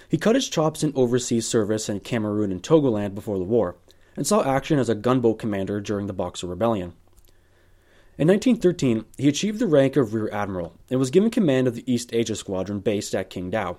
He 0.08 0.16
cut 0.16 0.34
his 0.34 0.48
chops 0.48 0.82
in 0.82 0.92
overseas 0.96 1.46
service 1.46 1.88
in 1.88 2.00
Cameroon 2.00 2.50
and 2.50 2.62
Togoland 2.62 3.14
before 3.14 3.38
the 3.38 3.44
war, 3.44 3.76
and 4.16 4.26
saw 4.26 4.42
action 4.42 4.78
as 4.78 4.88
a 4.88 4.94
gunboat 4.94 5.38
commander 5.38 5.80
during 5.80 6.08
the 6.08 6.12
Boxer 6.12 6.48
Rebellion. 6.48 6.94
In 8.16 8.26
1913, 8.26 9.04
he 9.16 9.28
achieved 9.28 9.60
the 9.60 9.66
rank 9.68 9.96
of 9.96 10.12
Rear 10.12 10.28
Admiral 10.32 10.74
and 10.90 10.98
was 10.98 11.10
given 11.10 11.30
command 11.30 11.68
of 11.68 11.76
the 11.76 11.92
East 11.92 12.10
Asia 12.12 12.34
Squadron 12.34 12.80
based 12.80 13.14
at 13.14 13.30
Qingdao. 13.30 13.76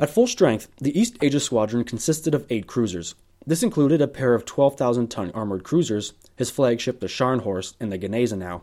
At 0.00 0.10
full 0.10 0.26
strength, 0.26 0.68
the 0.78 0.98
East 0.98 1.16
Asia 1.20 1.38
Squadron 1.38 1.84
consisted 1.84 2.34
of 2.34 2.46
eight 2.50 2.66
cruisers, 2.66 3.14
this 3.46 3.62
included 3.62 4.00
a 4.00 4.08
pair 4.08 4.34
of 4.34 4.44
12,000 4.44 5.08
ton 5.08 5.30
armored 5.32 5.64
cruisers, 5.64 6.12
his 6.36 6.50
flagship 6.50 7.00
the 7.00 7.06
Scharnhorst 7.06 7.74
and 7.80 7.90
the 7.90 7.98
Gneisenau. 7.98 8.62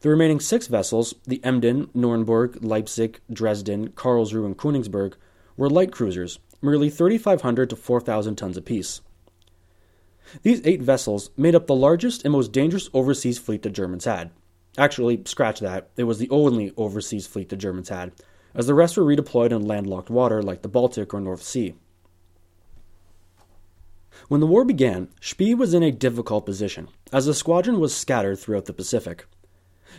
The 0.00 0.08
remaining 0.08 0.40
six 0.40 0.66
vessels, 0.66 1.14
the 1.26 1.42
Emden, 1.44 1.90
Nuremberg, 1.92 2.62
Leipzig, 2.64 3.20
Dresden, 3.32 3.90
Karlsruhe, 3.90 4.46
and 4.46 4.56
Königsberg, 4.56 5.14
were 5.56 5.68
light 5.68 5.92
cruisers, 5.92 6.38
merely 6.62 6.88
3,500 6.88 7.70
to 7.70 7.76
4,000 7.76 8.36
tons 8.36 8.56
apiece. 8.56 9.00
These 10.42 10.62
eight 10.64 10.82
vessels 10.82 11.30
made 11.36 11.54
up 11.54 11.66
the 11.66 11.74
largest 11.74 12.24
and 12.24 12.32
most 12.32 12.52
dangerous 12.52 12.88
overseas 12.94 13.38
fleet 13.38 13.62
the 13.62 13.70
Germans 13.70 14.04
had. 14.04 14.30
Actually, 14.78 15.22
scratch 15.24 15.60
that, 15.60 15.90
it 15.96 16.04
was 16.04 16.18
the 16.18 16.30
only 16.30 16.72
overseas 16.76 17.26
fleet 17.26 17.48
the 17.48 17.56
Germans 17.56 17.88
had, 17.88 18.12
as 18.54 18.66
the 18.66 18.74
rest 18.74 18.96
were 18.96 19.04
redeployed 19.04 19.50
in 19.50 19.66
landlocked 19.66 20.10
water 20.10 20.42
like 20.42 20.62
the 20.62 20.68
Baltic 20.68 21.12
or 21.12 21.20
North 21.20 21.42
Sea. 21.42 21.74
When 24.28 24.40
the 24.40 24.46
war 24.46 24.64
began, 24.64 25.08
Spee 25.20 25.54
was 25.54 25.74
in 25.74 25.82
a 25.82 25.90
difficult 25.90 26.46
position, 26.46 26.88
as 27.12 27.26
the 27.26 27.34
squadron 27.34 27.80
was 27.80 27.94
scattered 27.94 28.38
throughout 28.38 28.66
the 28.66 28.72
Pacific. 28.72 29.26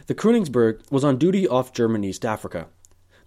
The 0.08 0.16
Königsberg 0.16 0.90
was 0.92 1.04
on 1.04 1.18
duty 1.18 1.48
off 1.48 1.74
German 1.74 2.04
East 2.04 2.26
Africa. 2.26 2.68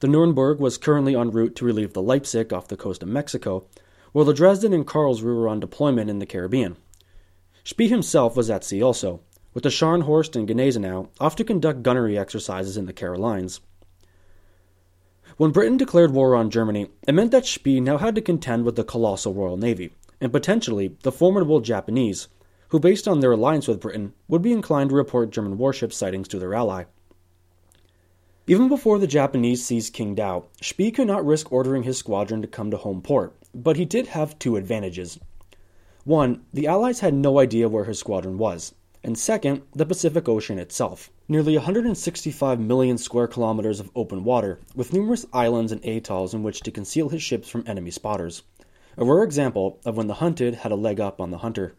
The 0.00 0.08
Nuremberg 0.08 0.60
was 0.60 0.78
currently 0.78 1.14
en 1.14 1.30
route 1.30 1.56
to 1.56 1.64
relieve 1.64 1.92
the 1.92 2.02
Leipzig 2.02 2.52
off 2.52 2.68
the 2.68 2.76
coast 2.76 3.02
of 3.02 3.08
Mexico, 3.08 3.66
while 4.12 4.24
the 4.24 4.34
Dresden 4.34 4.72
and 4.72 4.86
Karlsruhe 4.86 5.36
were 5.36 5.48
on 5.48 5.60
deployment 5.60 6.10
in 6.10 6.18
the 6.18 6.26
Caribbean. 6.26 6.76
Spee 7.64 7.88
himself 7.88 8.36
was 8.36 8.50
at 8.50 8.64
sea 8.64 8.82
also, 8.82 9.20
with 9.54 9.62
the 9.62 9.70
Scharnhorst 9.70 10.36
and 10.36 10.48
Gneisenau 10.48 11.08
off 11.20 11.36
to 11.36 11.44
conduct 11.44 11.82
gunnery 11.82 12.18
exercises 12.18 12.76
in 12.76 12.86
the 12.86 12.92
Carolines. 12.92 13.60
When 15.36 15.50
Britain 15.50 15.76
declared 15.76 16.12
war 16.12 16.36
on 16.36 16.50
Germany, 16.50 16.88
it 17.08 17.14
meant 17.14 17.30
that 17.32 17.46
Spee 17.46 17.80
now 17.80 17.98
had 17.98 18.14
to 18.14 18.20
contend 18.20 18.64
with 18.64 18.76
the 18.76 18.84
colossal 18.84 19.34
Royal 19.34 19.56
Navy, 19.56 19.90
and 20.24 20.32
potentially 20.32 20.96
the 21.02 21.12
formidable 21.12 21.60
Japanese, 21.60 22.28
who, 22.70 22.80
based 22.80 23.06
on 23.06 23.20
their 23.20 23.32
alliance 23.32 23.68
with 23.68 23.80
Britain, 23.80 24.14
would 24.26 24.42
be 24.42 24.52
inclined 24.52 24.88
to 24.90 24.96
report 24.96 25.30
German 25.30 25.58
warship 25.58 25.92
sightings 25.92 26.26
to 26.28 26.38
their 26.38 26.54
ally. 26.54 26.84
Even 28.46 28.68
before 28.68 28.98
the 28.98 29.06
Japanese 29.06 29.64
seized 29.64 29.92
King 29.92 30.16
Qingdao, 30.16 30.44
Spee 30.62 30.90
could 30.90 31.06
not 31.06 31.24
risk 31.24 31.52
ordering 31.52 31.82
his 31.82 31.98
squadron 31.98 32.42
to 32.42 32.48
come 32.48 32.70
to 32.70 32.78
home 32.78 33.02
port, 33.02 33.36
but 33.54 33.76
he 33.76 33.84
did 33.84 34.08
have 34.08 34.38
two 34.38 34.56
advantages. 34.56 35.18
One, 36.04 36.44
the 36.52 36.66
Allies 36.66 37.00
had 37.00 37.14
no 37.14 37.38
idea 37.38 37.68
where 37.68 37.84
his 37.84 37.98
squadron 37.98 38.38
was, 38.38 38.74
and 39.02 39.18
second, 39.18 39.60
the 39.74 39.84
Pacific 39.84 40.26
Ocean 40.26 40.58
itself. 40.58 41.10
Nearly 41.28 41.54
165 41.56 42.58
million 42.58 42.96
square 42.96 43.26
kilometers 43.26 43.78
of 43.78 43.90
open 43.94 44.24
water, 44.24 44.60
with 44.74 44.94
numerous 44.94 45.26
islands 45.34 45.70
and 45.70 45.84
atolls 45.84 46.32
in 46.32 46.42
which 46.42 46.60
to 46.60 46.70
conceal 46.70 47.10
his 47.10 47.22
ships 47.22 47.50
from 47.50 47.64
enemy 47.66 47.90
spotters. 47.90 48.42
A 48.96 49.04
rare 49.04 49.24
example 49.24 49.80
of 49.84 49.96
when 49.96 50.06
the 50.06 50.14
hunted 50.14 50.54
had 50.54 50.70
a 50.70 50.76
leg 50.76 51.00
up 51.00 51.20
on 51.20 51.32
the 51.32 51.38
hunter. 51.38 51.74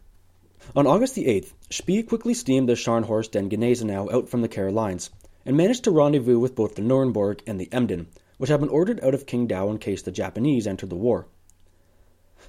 On 0.76 0.86
August 0.86 1.16
the 1.16 1.28
8th, 1.28 1.54
Spee 1.70 2.04
quickly 2.04 2.34
steamed 2.34 2.68
the 2.68 2.74
Scharnhorst 2.74 3.36
and 3.36 3.50
Gneisenau 3.50 4.12
out 4.12 4.28
from 4.28 4.42
the 4.42 4.50
Carolines, 4.50 5.12
and 5.46 5.56
managed 5.56 5.86
to 5.86 5.92
rendezvous 5.92 6.40
with 6.40 6.56
both 6.56 6.76
the 6.76 6.82
Nuremberg 6.82 7.42
and 7.48 7.58
the 7.58 7.72
Emden, 7.72 8.08
which 8.38 8.50
had 8.50 8.60
been 8.60 8.68
ordered 8.68 9.02
out 9.02 9.14
of 9.14 9.26
Qingdao 9.26 9.72
in 9.72 9.78
case 9.78 10.02
the 10.02 10.12
Japanese 10.12 10.68
entered 10.68 10.90
the 10.90 10.98
war. 10.98 11.28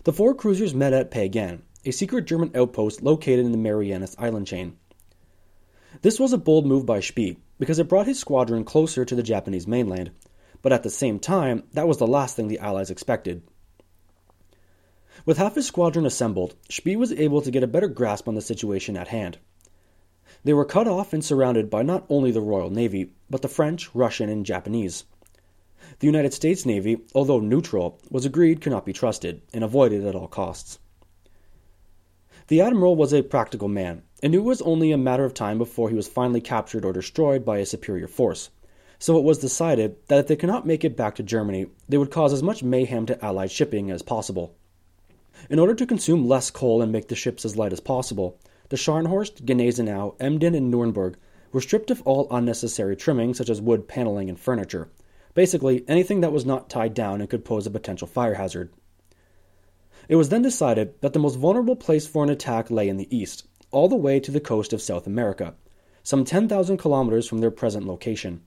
The 0.03 0.13
four 0.13 0.35
cruisers 0.35 0.75
met 0.75 0.93
at 0.93 1.13
Pagan, 1.13 1.63
a 1.85 1.93
secret 1.93 2.25
German 2.25 2.51
outpost 2.57 3.03
located 3.03 3.47
in 3.47 3.53
the 3.53 3.59
Marianas 3.59 4.17
Island 4.19 4.49
chain. 4.49 4.77
This 6.03 6.19
was 6.19 6.33
a 6.33 6.39
bold 6.39 6.67
move 6.67 6.85
by 6.85 6.99
Spee 6.99 7.39
because 7.61 7.79
it 7.79 7.89
brought 7.89 8.09
his 8.09 8.19
squadron 8.19 8.65
closer 8.65 9.05
to 9.05 9.15
the 9.15 9.23
Japanese 9.23 9.69
mainland, 9.69 10.11
but 10.61 10.73
at 10.73 10.83
the 10.83 10.91
same 10.91 11.21
time, 11.21 11.63
that 11.75 11.87
was 11.87 11.99
the 11.99 12.07
last 12.07 12.35
thing 12.35 12.49
the 12.49 12.59
Allies 12.59 12.91
expected. 12.91 13.43
With 15.25 15.39
half 15.39 15.55
his 15.55 15.67
squadron 15.67 16.05
assembled, 16.05 16.55
Spee 16.69 16.95
was 16.95 17.13
able 17.13 17.41
to 17.41 17.51
get 17.51 17.63
a 17.63 17.67
better 17.67 17.89
grasp 17.89 18.29
on 18.29 18.35
the 18.35 18.43
situation 18.43 18.99
at 18.99 19.09
hand. 19.09 19.39
They 20.45 20.53
were 20.53 20.67
cut 20.67 20.87
off 20.87 21.15
and 21.15 21.25
surrounded 21.25 21.71
by 21.71 21.83
not 21.83 22.05
only 22.11 22.31
the 22.31 22.43
Royal 22.43 22.69
Navy, 22.69 23.13
but 23.31 23.41
the 23.41 23.49
French, 23.49 23.89
Russian, 23.95 24.29
and 24.29 24.45
Japanese. 24.45 25.05
The 26.01 26.07
United 26.07 26.35
States 26.35 26.67
Navy, 26.67 26.99
although 27.15 27.41
neutral, 27.41 27.99
was 28.11 28.27
agreed 28.27 28.61
could 28.61 28.73
not 28.73 28.85
be 28.85 28.93
trusted 28.93 29.41
and 29.55 29.65
avoided 29.65 30.05
at 30.05 30.15
all 30.15 30.29
costs. 30.29 30.79
The 32.49 32.61
admiral 32.61 32.95
was 32.95 33.15
a 33.15 33.23
practical 33.23 33.69
man 33.69 34.03
and 34.23 34.33
knew 34.33 34.41
it 34.41 34.45
was 34.45 34.61
only 34.63 34.93
a 34.93 34.99
matter 34.99 35.25
of 35.25 35.33
time 35.33 35.57
before 35.57 35.89
he 35.89 35.97
was 35.97 36.07
finally 36.07 36.41
captured 36.41 36.85
or 36.85 36.93
destroyed 36.93 37.45
by 37.45 37.59
a 37.59 37.67
superior 37.67 38.07
force. 38.07 38.51
So 38.99 39.17
it 39.19 39.25
was 39.25 39.39
decided 39.39 39.97
that 40.09 40.19
if 40.19 40.27
they 40.27 40.37
could 40.37 40.49
not 40.49 40.67
make 40.67 40.85
it 40.85 40.97
back 40.97 41.17
to 41.17 41.23
Germany, 41.23 41.67
they 41.89 41.99
would 41.99 42.11
cause 42.11 42.33
as 42.33 42.43
much 42.43 42.63
mayhem 42.63 43.07
to 43.07 43.25
Allied 43.25 43.51
shipping 43.51 43.91
as 43.91 44.03
possible. 44.03 44.55
In 45.51 45.59
order 45.59 45.75
to 45.75 45.87
consume 45.87 46.27
less 46.27 46.51
coal 46.51 46.81
and 46.81 46.91
make 46.91 47.09
the 47.09 47.15
ships 47.15 47.45
as 47.45 47.57
light 47.57 47.73
as 47.73 47.81
possible, 47.81 48.39
the 48.69 48.77
Scharnhorst, 48.77 49.43
Gneisenau, 49.43 50.17
Emden, 50.19 50.55
and 50.55 50.71
Nuremberg 50.71 51.17
were 51.53 51.61
stripped 51.61 51.91
of 51.91 52.03
all 52.03 52.27
unnecessary 52.31 52.97
trimming 52.97 53.35
such 53.35 53.49
as 53.49 53.61
wood 53.61 53.87
paneling 53.87 54.29
and 54.29 54.41
furniture. 54.41 54.89
Basically, 55.35 55.85
anything 55.87 56.21
that 56.23 56.33
was 56.33 56.47
not 56.47 56.71
tied 56.71 56.95
down 56.95 57.21
and 57.21 57.29
could 57.29 57.45
pose 57.45 57.67
a 57.67 57.71
potential 57.71 58.09
fire 58.09 58.35
hazard. 58.35 58.73
It 60.09 60.17
was 60.17 60.31
then 60.31 60.43
decided 60.43 60.95
that 61.01 61.13
the 61.13 61.19
most 61.19 61.37
vulnerable 61.37 61.77
place 61.77 62.07
for 62.07 62.25
an 62.25 62.31
attack 62.31 62.71
lay 62.71 62.89
in 62.89 62.97
the 62.97 63.17
east, 63.17 63.47
all 63.71 63.89
the 63.89 63.97
way 63.97 64.21
to 64.21 64.31
the 64.31 64.41
coast 64.41 64.73
of 64.73 64.81
South 64.81 65.07
America, 65.07 65.55
some 66.03 66.25
10,000 66.25 66.77
kilometers 66.77 67.27
from 67.27 67.39
their 67.39 67.51
present 67.51 67.87
location. 67.87 68.41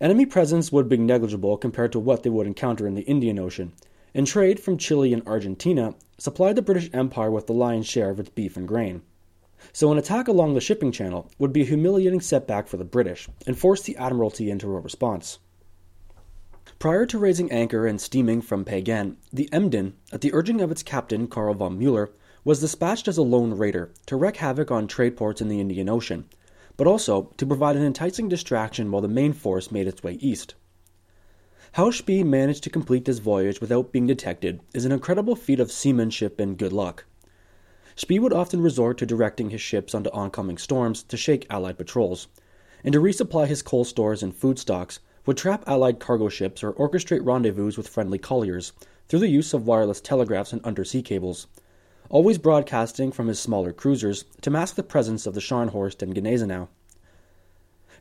Enemy 0.00 0.26
presence 0.26 0.72
would 0.72 0.88
be 0.88 0.96
negligible 0.96 1.56
compared 1.56 1.92
to 1.92 2.00
what 2.00 2.22
they 2.22 2.30
would 2.30 2.46
encounter 2.46 2.86
in 2.86 2.94
the 2.94 3.02
Indian 3.02 3.38
Ocean, 3.38 3.72
and 4.14 4.26
trade 4.26 4.60
from 4.60 4.78
Chile 4.78 5.12
and 5.12 5.26
Argentina 5.26 5.94
supplied 6.18 6.56
the 6.56 6.62
British 6.62 6.88
Empire 6.92 7.30
with 7.30 7.46
the 7.46 7.52
lion's 7.52 7.86
share 7.86 8.10
of 8.10 8.20
its 8.20 8.30
beef 8.30 8.56
and 8.56 8.68
grain. 8.68 9.02
So 9.72 9.90
an 9.90 9.98
attack 9.98 10.28
along 10.28 10.54
the 10.54 10.60
shipping 10.60 10.92
channel 10.92 11.30
would 11.38 11.52
be 11.52 11.62
a 11.62 11.66
humiliating 11.66 12.20
setback 12.20 12.68
for 12.68 12.76
the 12.76 12.84
British 12.84 13.28
and 13.46 13.58
force 13.58 13.82
the 13.82 13.96
Admiralty 13.96 14.50
into 14.50 14.74
a 14.74 14.80
response. 14.80 15.38
Prior 16.78 17.06
to 17.06 17.18
raising 17.18 17.50
anchor 17.50 17.86
and 17.86 18.00
steaming 18.00 18.40
from 18.40 18.64
Pagan, 18.64 19.16
the 19.32 19.48
Emden, 19.52 19.94
at 20.12 20.20
the 20.20 20.32
urging 20.32 20.60
of 20.60 20.70
its 20.70 20.82
captain 20.82 21.26
Karl 21.26 21.54
von 21.54 21.78
Mueller, 21.78 22.10
was 22.44 22.60
dispatched 22.60 23.08
as 23.08 23.16
a 23.16 23.22
lone 23.22 23.54
raider 23.54 23.90
to 24.06 24.16
wreak 24.16 24.36
havoc 24.36 24.70
on 24.70 24.86
trade 24.86 25.16
ports 25.16 25.40
in 25.40 25.48
the 25.48 25.60
Indian 25.60 25.88
Ocean, 25.88 26.26
but 26.76 26.86
also 26.86 27.32
to 27.36 27.46
provide 27.46 27.76
an 27.76 27.84
enticing 27.84 28.28
distraction 28.28 28.90
while 28.90 29.02
the 29.02 29.08
main 29.08 29.32
force 29.32 29.70
made 29.70 29.86
its 29.86 30.02
way 30.02 30.14
east. 30.14 30.54
How 31.74 31.90
Spee 31.90 32.22
managed 32.22 32.62
to 32.62 32.70
complete 32.70 33.04
this 33.04 33.18
voyage 33.18 33.60
without 33.60 33.90
being 33.90 34.06
detected 34.06 34.60
is 34.72 34.84
an 34.84 34.92
incredible 34.92 35.34
feat 35.34 35.58
of 35.58 35.72
seamanship 35.72 36.38
and 36.38 36.56
good 36.56 36.72
luck. 36.72 37.04
Spee 37.96 38.20
would 38.20 38.32
often 38.32 38.62
resort 38.62 38.96
to 38.98 39.06
directing 39.06 39.50
his 39.50 39.60
ships 39.60 39.92
onto 39.92 40.08
oncoming 40.12 40.56
storms 40.56 41.02
to 41.02 41.16
shake 41.16 41.48
Allied 41.50 41.76
patrols, 41.76 42.28
and 42.84 42.92
to 42.92 43.00
resupply 43.00 43.48
his 43.48 43.60
coal 43.60 43.82
stores 43.82 44.22
and 44.22 44.36
food 44.36 44.60
stocks, 44.60 45.00
would 45.26 45.36
trap 45.36 45.64
Allied 45.66 45.98
cargo 45.98 46.28
ships 46.28 46.62
or 46.62 46.74
orchestrate 46.74 47.26
rendezvous 47.26 47.72
with 47.76 47.88
friendly 47.88 48.18
colliers 48.18 48.72
through 49.08 49.18
the 49.18 49.26
use 49.26 49.52
of 49.52 49.66
wireless 49.66 50.00
telegraphs 50.00 50.52
and 50.52 50.64
undersea 50.64 51.02
cables, 51.02 51.48
always 52.08 52.38
broadcasting 52.38 53.10
from 53.10 53.26
his 53.26 53.40
smaller 53.40 53.72
cruisers 53.72 54.26
to 54.42 54.48
mask 54.48 54.76
the 54.76 54.84
presence 54.84 55.26
of 55.26 55.34
the 55.34 55.40
Scharnhorst 55.40 56.02
and 56.02 56.14
Gneisenau. 56.14 56.68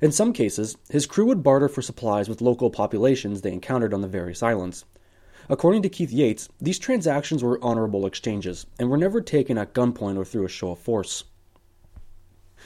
In 0.04 0.12
some 0.12 0.34
cases, 0.34 0.76
his 0.90 1.06
crew 1.06 1.28
would 1.28 1.44
barter 1.44 1.70
for 1.70 1.82
supplies 1.82 2.28
with 2.28 2.42
local 2.42 2.70
populations 2.70 3.40
they 3.40 3.54
encountered 3.54 3.94
on 3.94 4.02
the 4.02 4.08
various 4.10 4.44
islands. 4.44 4.84
According 5.48 5.82
to 5.84 5.88
Keith 5.88 6.12
Yates, 6.12 6.50
these 6.60 6.78
transactions 6.78 7.42
were 7.42 7.58
honorable 7.64 8.06
exchanges 8.06 8.66
and 8.78 8.90
were 8.90 8.98
never 8.98 9.22
taken 9.22 9.58
at 9.58 9.74
gunpoint 9.74 10.18
or 10.18 10.26
through 10.26 10.44
a 10.44 10.50
show 10.50 10.72
of 10.72 10.80
force. 10.80 11.24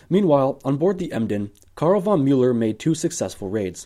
Meanwhile, 0.09 0.59
on 0.65 0.77
board 0.77 0.97
the 0.97 1.11
Emden, 1.11 1.51
Karl 1.75 2.01
von 2.01 2.23
Mueller 2.23 2.55
made 2.55 2.79
two 2.79 2.95
successful 2.95 3.51
raids 3.51 3.85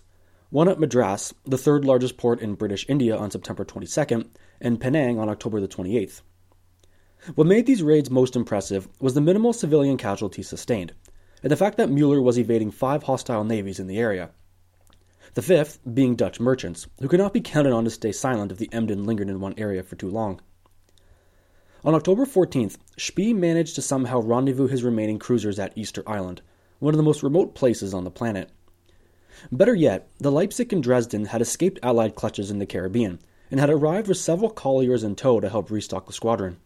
one 0.49 0.69
at 0.69 0.79
Madras, 0.79 1.33
the 1.45 1.57
third 1.57 1.83
largest 1.83 2.15
port 2.15 2.39
in 2.39 2.55
British 2.55 2.85
India, 2.87 3.17
on 3.17 3.31
September 3.31 3.65
22nd, 3.65 4.29
and 4.61 4.79
Penang 4.79 5.19
on 5.19 5.27
October 5.27 5.59
the 5.59 5.67
28th. 5.67 6.21
What 7.35 7.47
made 7.47 7.65
these 7.65 7.83
raids 7.83 8.09
most 8.09 8.37
impressive 8.37 8.87
was 9.01 9.13
the 9.13 9.19
minimal 9.19 9.51
civilian 9.51 9.97
casualties 9.97 10.47
sustained, 10.47 10.93
and 11.43 11.51
the 11.51 11.57
fact 11.57 11.77
that 11.77 11.89
Mueller 11.89 12.21
was 12.21 12.37
evading 12.37 12.71
five 12.71 13.03
hostile 13.03 13.43
navies 13.43 13.79
in 13.79 13.87
the 13.87 13.97
area. 13.97 14.31
The 15.33 15.41
fifth 15.41 15.79
being 15.93 16.15
Dutch 16.15 16.39
merchants, 16.39 16.87
who 16.99 17.07
could 17.07 17.19
not 17.19 17.33
be 17.33 17.41
counted 17.41 17.71
on 17.71 17.85
to 17.85 17.89
stay 17.89 18.11
silent 18.11 18.51
if 18.51 18.57
the 18.57 18.69
Emden 18.73 19.05
lingered 19.05 19.29
in 19.29 19.39
one 19.39 19.53
area 19.57 19.81
for 19.81 19.95
too 19.95 20.09
long. 20.09 20.41
On 21.83 21.95
October 21.95 22.25
14th, 22.25 22.77
Spee 22.97 23.33
managed 23.33 23.75
to 23.75 23.81
somehow 23.81 24.21
rendezvous 24.21 24.67
his 24.67 24.83
remaining 24.83 25.17
cruisers 25.17 25.57
at 25.57 25.75
Easter 25.75 26.03
Island, 26.05 26.41
one 26.79 26.93
of 26.93 26.97
the 26.97 27.03
most 27.03 27.23
remote 27.23 27.55
places 27.55 27.93
on 27.93 28.03
the 28.03 28.11
planet. 28.11 28.51
Better 29.51 29.73
yet, 29.73 30.09
the 30.19 30.31
Leipzig 30.31 30.73
and 30.73 30.83
Dresden 30.83 31.25
had 31.25 31.41
escaped 31.41 31.79
Allied 31.81 32.13
clutches 32.15 32.51
in 32.51 32.59
the 32.59 32.65
Caribbean 32.65 33.19
and 33.49 33.59
had 33.59 33.69
arrived 33.69 34.07
with 34.07 34.17
several 34.17 34.49
colliers 34.49 35.03
in 35.03 35.15
tow 35.15 35.39
to 35.39 35.49
help 35.49 35.71
restock 35.71 36.05
the 36.05 36.13
squadron. 36.13 36.57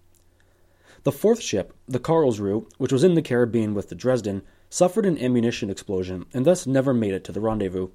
The 1.06 1.12
fourth 1.12 1.40
ship, 1.40 1.72
the 1.88 2.00
Karlsruhe, 2.00 2.66
which 2.80 2.92
was 2.92 3.04
in 3.04 3.14
the 3.14 3.22
Caribbean 3.22 3.76
with 3.76 3.90
the 3.90 3.96
Dresden, 3.96 4.42
suffered 4.72 5.06
an 5.06 5.20
ammunition 5.20 5.70
explosion 5.70 6.26
and 6.34 6.46
thus 6.46 6.66
never 6.66 6.96
made 6.96 7.14
it 7.14 7.24
to 7.26 7.32
the 7.32 7.40
rendezvous. 7.40 7.90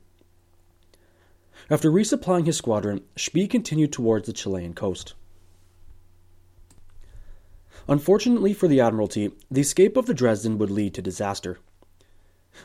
After 1.68 1.90
resupplying 1.90 2.46
his 2.46 2.56
squadron, 2.56 3.00
Spee 3.16 3.48
continued 3.48 3.92
towards 3.92 4.26
the 4.26 4.32
Chilean 4.32 4.74
coast. 4.74 5.14
Unfortunately 7.88 8.54
for 8.54 8.68
the 8.68 8.80
Admiralty, 8.80 9.32
the 9.50 9.60
escape 9.60 9.96
of 9.96 10.06
the 10.06 10.14
Dresden 10.14 10.56
would 10.58 10.70
lead 10.70 10.94
to 10.94 11.02
disaster. 11.02 11.58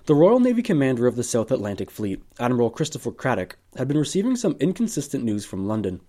The 0.06 0.14
Royal 0.14 0.40
Navy 0.40 0.62
commander 0.62 1.08
of 1.08 1.16
the 1.16 1.24
South 1.24 1.50
Atlantic 1.50 1.90
Fleet, 1.90 2.22
Admiral 2.40 2.70
Christopher 2.70 3.12
Cradock, 3.12 3.56
had 3.78 3.88
been 3.88 3.98
receiving 3.98 4.36
some 4.36 4.58
inconsistent 4.60 5.24
news 5.24 5.44
from 5.44 5.68
London. 5.68 6.02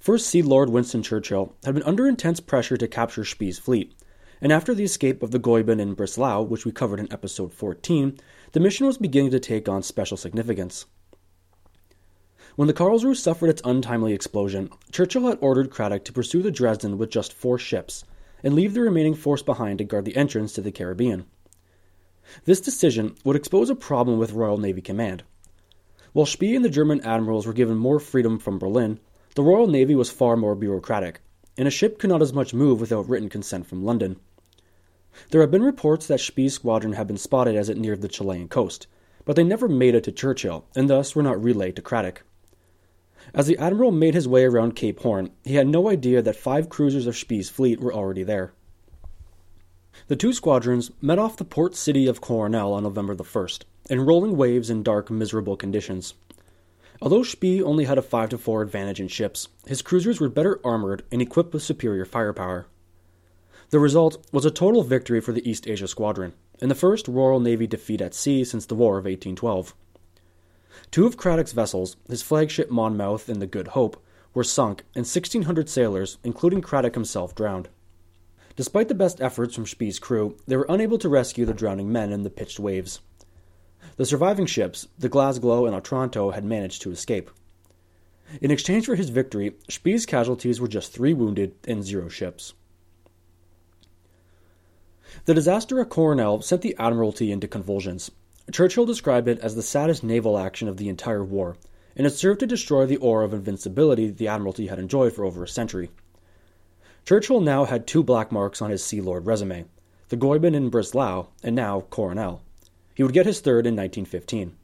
First 0.00 0.28
Sea 0.28 0.40
Lord 0.40 0.70
Winston 0.70 1.02
Churchill 1.02 1.54
had 1.62 1.74
been 1.74 1.82
under 1.82 2.08
intense 2.08 2.40
pressure 2.40 2.78
to 2.78 2.88
capture 2.88 3.22
Spee's 3.22 3.58
fleet, 3.58 3.94
and 4.40 4.50
after 4.50 4.74
the 4.74 4.84
escape 4.84 5.22
of 5.22 5.30
the 5.30 5.38
Goeben 5.38 5.78
and 5.78 5.94
Breslau, 5.94 6.40
which 6.40 6.64
we 6.64 6.72
covered 6.72 6.98
in 6.98 7.12
episode 7.12 7.52
14, 7.52 8.18
the 8.52 8.60
mission 8.60 8.86
was 8.86 8.96
beginning 8.96 9.30
to 9.32 9.38
take 9.38 9.68
on 9.68 9.82
special 9.82 10.16
significance. 10.16 10.86
When 12.56 12.66
the 12.66 12.72
Karlsruhe 12.72 13.14
suffered 13.14 13.50
its 13.50 13.60
untimely 13.62 14.14
explosion, 14.14 14.70
Churchill 14.90 15.28
had 15.28 15.36
ordered 15.42 15.68
Cradock 15.68 16.04
to 16.04 16.14
pursue 16.14 16.40
the 16.40 16.50
Dresden 16.50 16.96
with 16.96 17.10
just 17.10 17.34
four 17.34 17.58
ships, 17.58 18.02
and 18.42 18.54
leave 18.54 18.72
the 18.72 18.80
remaining 18.80 19.14
force 19.14 19.42
behind 19.42 19.76
to 19.80 19.84
guard 19.84 20.06
the 20.06 20.16
entrance 20.16 20.54
to 20.54 20.62
the 20.62 20.72
Caribbean. 20.72 21.26
This 22.46 22.62
decision 22.62 23.16
would 23.22 23.36
expose 23.36 23.68
a 23.68 23.74
problem 23.74 24.18
with 24.18 24.32
Royal 24.32 24.56
Navy 24.56 24.80
Command. 24.80 25.24
While 26.14 26.24
Spee 26.24 26.56
and 26.56 26.64
the 26.64 26.70
German 26.70 27.02
admirals 27.02 27.46
were 27.46 27.52
given 27.52 27.76
more 27.76 28.00
freedom 28.00 28.38
from 28.38 28.58
Berlin, 28.58 28.98
the 29.34 29.42
Royal 29.42 29.66
Navy 29.66 29.94
was 29.94 30.10
far 30.10 30.36
more 30.36 30.54
bureaucratic, 30.54 31.20
and 31.56 31.68
a 31.68 31.70
ship 31.70 31.98
could 31.98 32.10
not 32.10 32.22
as 32.22 32.32
much 32.32 32.54
move 32.54 32.80
without 32.80 33.08
written 33.08 33.28
consent 33.28 33.66
from 33.66 33.84
London. 33.84 34.16
There 35.30 35.40
have 35.40 35.50
been 35.50 35.62
reports 35.62 36.06
that 36.06 36.20
Spee's 36.20 36.54
squadron 36.54 36.94
had 36.94 37.06
been 37.06 37.16
spotted 37.16 37.54
as 37.56 37.68
it 37.68 37.76
neared 37.76 38.00
the 38.00 38.08
Chilean 38.08 38.48
coast, 38.48 38.86
but 39.24 39.36
they 39.36 39.44
never 39.44 39.68
made 39.68 39.94
it 39.94 40.04
to 40.04 40.12
Churchill, 40.12 40.64
and 40.74 40.88
thus 40.90 41.14
were 41.14 41.22
not 41.22 41.42
relayed 41.42 41.76
to 41.76 41.82
Cradock. 41.82 42.22
As 43.34 43.46
the 43.46 43.58
admiral 43.58 43.92
made 43.92 44.14
his 44.14 44.26
way 44.26 44.44
around 44.44 44.74
Cape 44.74 45.00
Horn, 45.00 45.30
he 45.44 45.54
had 45.54 45.68
no 45.68 45.88
idea 45.88 46.22
that 46.22 46.36
five 46.36 46.68
cruisers 46.68 47.06
of 47.06 47.16
Spee's 47.16 47.50
fleet 47.50 47.80
were 47.80 47.94
already 47.94 48.22
there. 48.22 48.52
The 50.08 50.16
two 50.16 50.32
squadrons 50.32 50.90
met 51.00 51.18
off 51.18 51.36
the 51.36 51.44
port 51.44 51.76
city 51.76 52.06
of 52.06 52.20
Coronel 52.20 52.72
on 52.72 52.82
November 52.82 53.14
the 53.14 53.24
1st, 53.24 53.64
in 53.90 54.00
rolling 54.06 54.36
waves 54.36 54.70
and 54.70 54.84
dark, 54.84 55.10
miserable 55.10 55.56
conditions. 55.56 56.14
Although 57.02 57.22
Spee 57.22 57.62
only 57.62 57.84
had 57.86 57.96
a 57.96 58.02
5 58.02 58.28
to 58.30 58.38
4 58.38 58.60
advantage 58.60 59.00
in 59.00 59.08
ships, 59.08 59.48
his 59.66 59.80
cruisers 59.80 60.20
were 60.20 60.28
better 60.28 60.60
armored 60.62 61.02
and 61.10 61.22
equipped 61.22 61.54
with 61.54 61.62
superior 61.62 62.04
firepower. 62.04 62.66
The 63.70 63.78
result 63.78 64.26
was 64.32 64.44
a 64.44 64.50
total 64.50 64.82
victory 64.82 65.20
for 65.20 65.32
the 65.32 65.48
East 65.48 65.66
Asia 65.66 65.88
Squadron, 65.88 66.34
and 66.60 66.70
the 66.70 66.74
first 66.74 67.08
Royal 67.08 67.40
Navy 67.40 67.66
defeat 67.66 68.02
at 68.02 68.14
sea 68.14 68.44
since 68.44 68.66
the 68.66 68.74
War 68.74 68.98
of 68.98 69.04
1812. 69.04 69.74
Two 70.90 71.06
of 71.06 71.16
Cradock's 71.16 71.52
vessels, 71.52 71.96
his 72.08 72.22
flagship 72.22 72.70
Monmouth 72.70 73.28
and 73.28 73.40
the 73.40 73.46
Good 73.46 73.68
Hope, 73.68 74.02
were 74.34 74.44
sunk, 74.44 74.82
and 74.94 75.06
1,600 75.06 75.68
sailors, 75.68 76.18
including 76.22 76.60
Cradock 76.60 76.94
himself, 76.94 77.34
drowned. 77.34 77.68
Despite 78.56 78.88
the 78.88 78.94
best 78.94 79.20
efforts 79.20 79.54
from 79.54 79.66
Spee's 79.66 79.98
crew, 79.98 80.36
they 80.46 80.56
were 80.56 80.66
unable 80.68 80.98
to 80.98 81.08
rescue 81.08 81.46
the 81.46 81.54
drowning 81.54 81.90
men 81.90 82.12
in 82.12 82.24
the 82.24 82.30
pitched 82.30 82.60
waves. 82.60 83.00
The 83.96 84.06
surviving 84.06 84.46
ships, 84.46 84.88
the 84.98 85.08
Glasgow 85.08 85.66
and 85.66 85.74
Otranto, 85.74 86.30
had 86.30 86.44
managed 86.44 86.82
to 86.82 86.90
escape. 86.90 87.30
In 88.40 88.50
exchange 88.50 88.86
for 88.86 88.94
his 88.94 89.10
victory, 89.10 89.56
Spee's 89.68 90.06
casualties 90.06 90.60
were 90.60 90.68
just 90.68 90.92
three 90.92 91.12
wounded 91.12 91.54
and 91.66 91.82
zero 91.82 92.08
ships. 92.08 92.54
The 95.24 95.34
disaster 95.34 95.80
at 95.80 95.88
Coronel 95.88 96.40
sent 96.40 96.62
the 96.62 96.76
Admiralty 96.78 97.32
into 97.32 97.48
convulsions. 97.48 98.10
Churchill 98.52 98.86
described 98.86 99.28
it 99.28 99.40
as 99.40 99.54
the 99.54 99.62
saddest 99.62 100.04
naval 100.04 100.38
action 100.38 100.68
of 100.68 100.76
the 100.76 100.88
entire 100.88 101.24
war, 101.24 101.56
and 101.96 102.06
it 102.06 102.10
served 102.10 102.40
to 102.40 102.46
destroy 102.46 102.86
the 102.86 102.96
aura 102.98 103.24
of 103.24 103.34
invincibility 103.34 104.10
the 104.10 104.28
Admiralty 104.28 104.68
had 104.68 104.78
enjoyed 104.78 105.12
for 105.12 105.24
over 105.24 105.42
a 105.42 105.48
century. 105.48 105.90
Churchill 107.04 107.40
now 107.40 107.64
had 107.64 107.86
two 107.86 108.02
black 108.02 108.30
marks 108.30 108.62
on 108.62 108.70
his 108.70 108.84
Sea 108.84 109.00
Lord 109.00 109.26
resume 109.26 109.64
the 110.08 110.16
Goeben 110.16 110.54
in 110.54 110.70
Breslau, 110.70 111.28
and 111.42 111.54
now 111.54 111.82
Coronel. 111.90 112.42
He 113.00 113.02
would 113.02 113.14
get 113.14 113.24
his 113.24 113.40
third 113.40 113.66
in 113.66 113.74
1915. 113.76 114.56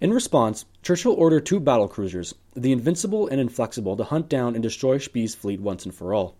In 0.00 0.12
response, 0.12 0.64
Churchill 0.82 1.12
ordered 1.12 1.46
two 1.46 1.60
battle 1.60 1.86
cruisers, 1.86 2.34
the 2.54 2.72
Invincible 2.72 3.28
and 3.28 3.40
Inflexible, 3.40 3.96
to 3.96 4.02
hunt 4.02 4.28
down 4.28 4.54
and 4.56 4.62
destroy 4.64 4.98
Spee's 4.98 5.32
fleet 5.32 5.60
once 5.60 5.84
and 5.84 5.94
for 5.94 6.12
all. 6.12 6.34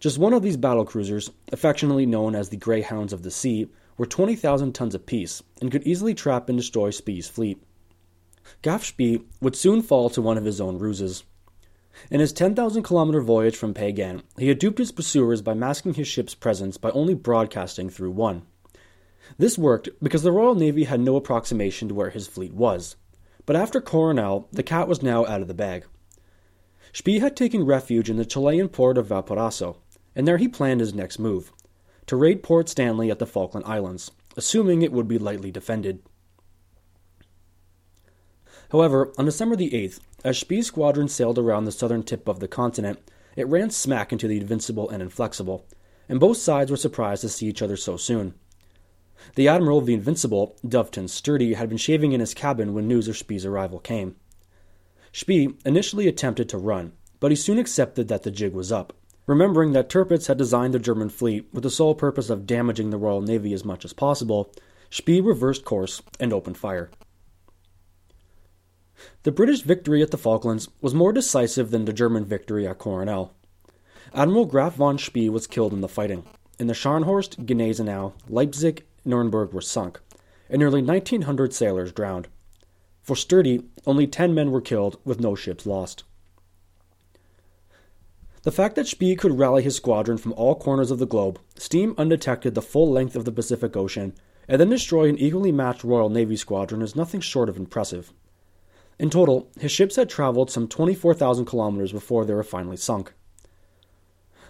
Just 0.00 0.18
one 0.18 0.34
of 0.34 0.42
these 0.42 0.58
battle 0.58 0.84
cruisers, 0.84 1.30
affectionately 1.50 2.04
known 2.04 2.34
as 2.34 2.50
the 2.50 2.58
Greyhounds 2.58 3.14
of 3.14 3.22
the 3.22 3.30
Sea, 3.30 3.70
were 3.96 4.04
20,000 4.04 4.74
tons 4.74 4.94
apiece 4.94 5.42
and 5.62 5.72
could 5.72 5.86
easily 5.86 6.12
trap 6.12 6.50
and 6.50 6.58
destroy 6.58 6.90
Spee's 6.90 7.26
fleet. 7.26 7.58
Graf 8.62 8.84
Spee 8.84 9.22
would 9.40 9.56
soon 9.56 9.80
fall 9.80 10.10
to 10.10 10.20
one 10.20 10.36
of 10.36 10.44
his 10.44 10.60
own 10.60 10.78
ruses. 10.78 11.24
In 12.10 12.20
his 12.20 12.34
10,000 12.34 12.82
kilometer 12.82 13.22
voyage 13.22 13.56
from 13.56 13.72
Pagan, 13.72 14.24
he 14.38 14.48
had 14.48 14.58
duped 14.58 14.76
his 14.76 14.92
pursuers 14.92 15.40
by 15.40 15.54
masking 15.54 15.94
his 15.94 16.06
ship's 16.06 16.34
presence 16.34 16.76
by 16.76 16.90
only 16.90 17.14
broadcasting 17.14 17.88
through 17.88 18.10
one. 18.10 18.42
This 19.38 19.58
worked 19.58 19.88
because 20.02 20.22
the 20.22 20.32
Royal 20.32 20.54
Navy 20.54 20.84
had 20.84 21.00
no 21.00 21.16
approximation 21.16 21.88
to 21.88 21.94
where 21.94 22.10
his 22.10 22.26
fleet 22.26 22.54
was. 22.54 22.96
But 23.44 23.56
after 23.56 23.80
Coronel, 23.80 24.48
the 24.52 24.62
cat 24.62 24.88
was 24.88 25.02
now 25.02 25.26
out 25.26 25.40
of 25.40 25.48
the 25.48 25.54
bag. 25.54 25.84
Spee 26.92 27.18
had 27.18 27.36
taken 27.36 27.64
refuge 27.64 28.08
in 28.08 28.16
the 28.16 28.24
Chilean 28.24 28.68
port 28.68 28.98
of 28.98 29.06
Valparaiso, 29.06 29.78
and 30.14 30.26
there 30.26 30.38
he 30.38 30.48
planned 30.48 30.80
his 30.80 30.94
next 30.94 31.18
move 31.18 31.52
to 32.06 32.16
raid 32.16 32.42
Port 32.42 32.68
Stanley 32.68 33.10
at 33.10 33.18
the 33.18 33.26
Falkland 33.26 33.66
Islands, 33.66 34.12
assuming 34.36 34.82
it 34.82 34.92
would 34.92 35.08
be 35.08 35.18
lightly 35.18 35.50
defended. 35.50 36.02
However, 38.70 39.12
on 39.18 39.24
December 39.24 39.56
the 39.56 39.70
8th, 39.70 40.00
as 40.24 40.38
Spee's 40.38 40.66
squadron 40.66 41.08
sailed 41.08 41.38
around 41.38 41.64
the 41.64 41.72
southern 41.72 42.02
tip 42.02 42.28
of 42.28 42.40
the 42.40 42.48
continent, 42.48 42.98
it 43.36 43.46
ran 43.48 43.70
smack 43.70 44.12
into 44.12 44.26
the 44.26 44.38
Invincible 44.38 44.88
and 44.88 45.02
Inflexible, 45.02 45.66
and 46.08 46.18
both 46.18 46.38
sides 46.38 46.70
were 46.70 46.76
surprised 46.76 47.22
to 47.22 47.28
see 47.28 47.46
each 47.46 47.62
other 47.62 47.76
so 47.76 47.96
soon. 47.96 48.34
The 49.34 49.48
admiral 49.48 49.78
of 49.78 49.86
the 49.86 49.94
Invincible, 49.94 50.56
Doveton 50.66 51.08
Sturdee, 51.08 51.54
had 51.54 51.68
been 51.68 51.78
shaving 51.78 52.12
in 52.12 52.20
his 52.20 52.34
cabin 52.34 52.74
when 52.74 52.88
news 52.88 53.08
of 53.08 53.16
Spee's 53.16 53.44
arrival 53.44 53.78
came. 53.78 54.16
Spee 55.12 55.54
initially 55.64 56.08
attempted 56.08 56.48
to 56.48 56.58
run, 56.58 56.92
but 57.20 57.30
he 57.30 57.36
soon 57.36 57.58
accepted 57.58 58.08
that 58.08 58.22
the 58.22 58.30
jig 58.30 58.52
was 58.52 58.70
up, 58.70 58.92
remembering 59.26 59.72
that 59.72 59.88
Tirpitz 59.88 60.26
had 60.26 60.38
designed 60.38 60.74
the 60.74 60.78
German 60.78 61.08
fleet 61.08 61.48
with 61.52 61.62
the 61.62 61.70
sole 61.70 61.94
purpose 61.94 62.30
of 62.30 62.46
damaging 62.46 62.90
the 62.90 62.98
Royal 62.98 63.20
Navy 63.20 63.52
as 63.52 63.64
much 63.64 63.84
as 63.84 63.92
possible. 63.92 64.52
Spee 64.90 65.20
reversed 65.20 65.64
course 65.64 66.02
and 66.20 66.32
opened 66.32 66.58
fire. 66.58 66.90
The 69.24 69.32
British 69.32 69.62
victory 69.62 70.02
at 70.02 70.10
the 70.10 70.18
Falklands 70.18 70.68
was 70.80 70.94
more 70.94 71.12
decisive 71.12 71.70
than 71.70 71.84
the 71.84 71.92
German 71.92 72.24
victory 72.24 72.66
at 72.66 72.78
Coronel. 72.78 73.34
Admiral 74.14 74.44
Graf 74.44 74.76
von 74.76 74.98
Spee 74.98 75.28
was 75.28 75.46
killed 75.46 75.72
in 75.72 75.80
the 75.80 75.88
fighting, 75.88 76.24
and 76.58 76.70
the 76.70 76.74
Scharnhorst, 76.74 77.36
Gneisenau, 77.44 78.12
Leipzig, 78.28 78.84
Nuremberg 79.06 79.52
were 79.52 79.60
sunk, 79.60 80.00
and 80.50 80.58
nearly 80.58 80.82
1,900 80.82 81.52
sailors 81.52 81.92
drowned. 81.92 82.28
For 83.02 83.14
Sturdee, 83.14 83.64
only 83.86 84.06
10 84.06 84.34
men 84.34 84.50
were 84.50 84.60
killed, 84.60 84.98
with 85.04 85.20
no 85.20 85.34
ships 85.34 85.64
lost. 85.64 86.04
The 88.42 88.52
fact 88.52 88.76
that 88.76 88.86
Spee 88.86 89.16
could 89.16 89.38
rally 89.38 89.62
his 89.62 89.76
squadron 89.76 90.18
from 90.18 90.32
all 90.34 90.54
corners 90.54 90.90
of 90.90 90.98
the 90.98 91.06
globe, 91.06 91.40
steam 91.56 91.94
undetected 91.98 92.54
the 92.54 92.62
full 92.62 92.90
length 92.90 93.16
of 93.16 93.24
the 93.24 93.32
Pacific 93.32 93.76
Ocean, 93.76 94.14
and 94.48 94.60
then 94.60 94.70
destroy 94.70 95.08
an 95.08 95.18
equally 95.18 95.50
matched 95.50 95.82
Royal 95.84 96.08
Navy 96.08 96.36
squadron 96.36 96.82
is 96.82 96.94
nothing 96.94 97.20
short 97.20 97.48
of 97.48 97.56
impressive. 97.56 98.12
In 98.98 99.10
total, 99.10 99.50
his 99.58 99.72
ships 99.72 99.96
had 99.96 100.08
traveled 100.08 100.50
some 100.50 100.68
24,000 100.68 101.44
kilometers 101.44 101.92
before 101.92 102.24
they 102.24 102.34
were 102.34 102.42
finally 102.42 102.76
sunk. 102.76 103.12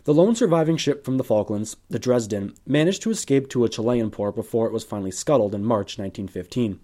The 0.06 0.14
lone 0.14 0.36
surviving 0.36 0.76
ship 0.76 1.04
from 1.04 1.16
the 1.16 1.24
Falklands, 1.24 1.78
the 1.90 1.98
Dresden, 1.98 2.54
managed 2.64 3.02
to 3.02 3.10
escape 3.10 3.48
to 3.48 3.64
a 3.64 3.68
Chilean 3.68 4.12
port 4.12 4.36
before 4.36 4.68
it 4.68 4.72
was 4.72 4.84
finally 4.84 5.10
scuttled 5.10 5.52
in 5.52 5.64
March 5.64 5.98
1915. 5.98 6.78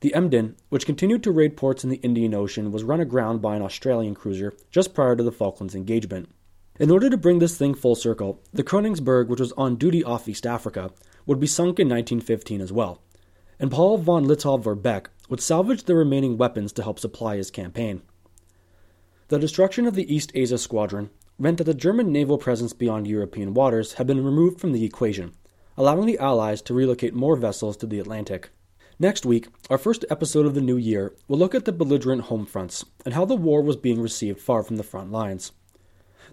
The 0.00 0.12
Emden, 0.12 0.56
which 0.68 0.84
continued 0.84 1.22
to 1.22 1.30
raid 1.30 1.56
ports 1.56 1.84
in 1.84 1.90
the 1.90 2.00
Indian 2.02 2.34
Ocean, 2.34 2.72
was 2.72 2.82
run 2.82 2.98
aground 2.98 3.42
by 3.42 3.54
an 3.54 3.62
Australian 3.62 4.16
cruiser 4.16 4.54
just 4.72 4.92
prior 4.92 5.14
to 5.14 5.22
the 5.22 5.30
Falklands 5.30 5.76
engagement. 5.76 6.30
In 6.80 6.90
order 6.90 7.08
to 7.08 7.16
bring 7.16 7.38
this 7.38 7.56
thing 7.56 7.74
full 7.74 7.94
circle, 7.94 8.42
the 8.52 8.64
Koenigsberg, 8.64 9.28
which 9.28 9.38
was 9.38 9.52
on 9.52 9.76
duty 9.76 10.02
off 10.02 10.28
East 10.28 10.44
Africa, 10.44 10.90
would 11.26 11.38
be 11.38 11.46
sunk 11.46 11.78
in 11.78 11.88
1915 11.88 12.60
as 12.60 12.72
well, 12.72 13.00
and 13.60 13.70
Paul 13.70 13.98
von 13.98 14.26
Lettow-Vorbeck 14.26 15.06
would 15.28 15.40
salvage 15.40 15.84
the 15.84 15.94
remaining 15.94 16.36
weapons 16.36 16.72
to 16.72 16.82
help 16.82 16.98
supply 16.98 17.36
his 17.36 17.52
campaign. 17.52 18.02
The 19.28 19.38
destruction 19.38 19.86
of 19.86 19.94
the 19.94 20.12
East 20.12 20.32
Asia 20.34 20.58
Squadron 20.58 21.10
meant 21.38 21.58
that 21.58 21.64
the 21.64 21.74
German 21.74 22.12
naval 22.12 22.38
presence 22.38 22.72
beyond 22.72 23.06
European 23.06 23.54
waters 23.54 23.94
had 23.94 24.06
been 24.06 24.24
removed 24.24 24.60
from 24.60 24.72
the 24.72 24.84
equation, 24.84 25.32
allowing 25.76 26.06
the 26.06 26.18
Allies 26.18 26.62
to 26.62 26.74
relocate 26.74 27.14
more 27.14 27.36
vessels 27.36 27.76
to 27.78 27.86
the 27.86 27.98
Atlantic. 27.98 28.50
Next 28.98 29.26
week, 29.26 29.48
our 29.68 29.78
first 29.78 30.04
episode 30.10 30.46
of 30.46 30.54
the 30.54 30.60
new 30.60 30.76
year 30.76 31.14
will 31.26 31.38
look 31.38 31.54
at 31.54 31.64
the 31.64 31.72
belligerent 31.72 32.22
home 32.22 32.46
fronts 32.46 32.84
and 33.04 33.14
how 33.14 33.24
the 33.24 33.34
war 33.34 33.62
was 33.62 33.76
being 33.76 34.00
received 34.00 34.40
far 34.40 34.62
from 34.62 34.76
the 34.76 34.84
front 34.84 35.10
lines. 35.10 35.52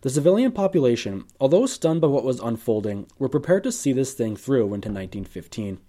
The 0.01 0.09
civilian 0.09 0.51
population, 0.51 1.25
although 1.39 1.65
stunned 1.65 2.01
by 2.01 2.07
what 2.07 2.23
was 2.23 2.39
unfolding, 2.39 3.07
were 3.17 3.27
prepared 3.27 3.63
to 3.63 3.71
see 3.71 3.91
this 3.91 4.13
thing 4.13 4.35
through 4.35 4.65
into 4.65 4.89
1915. 4.89 5.79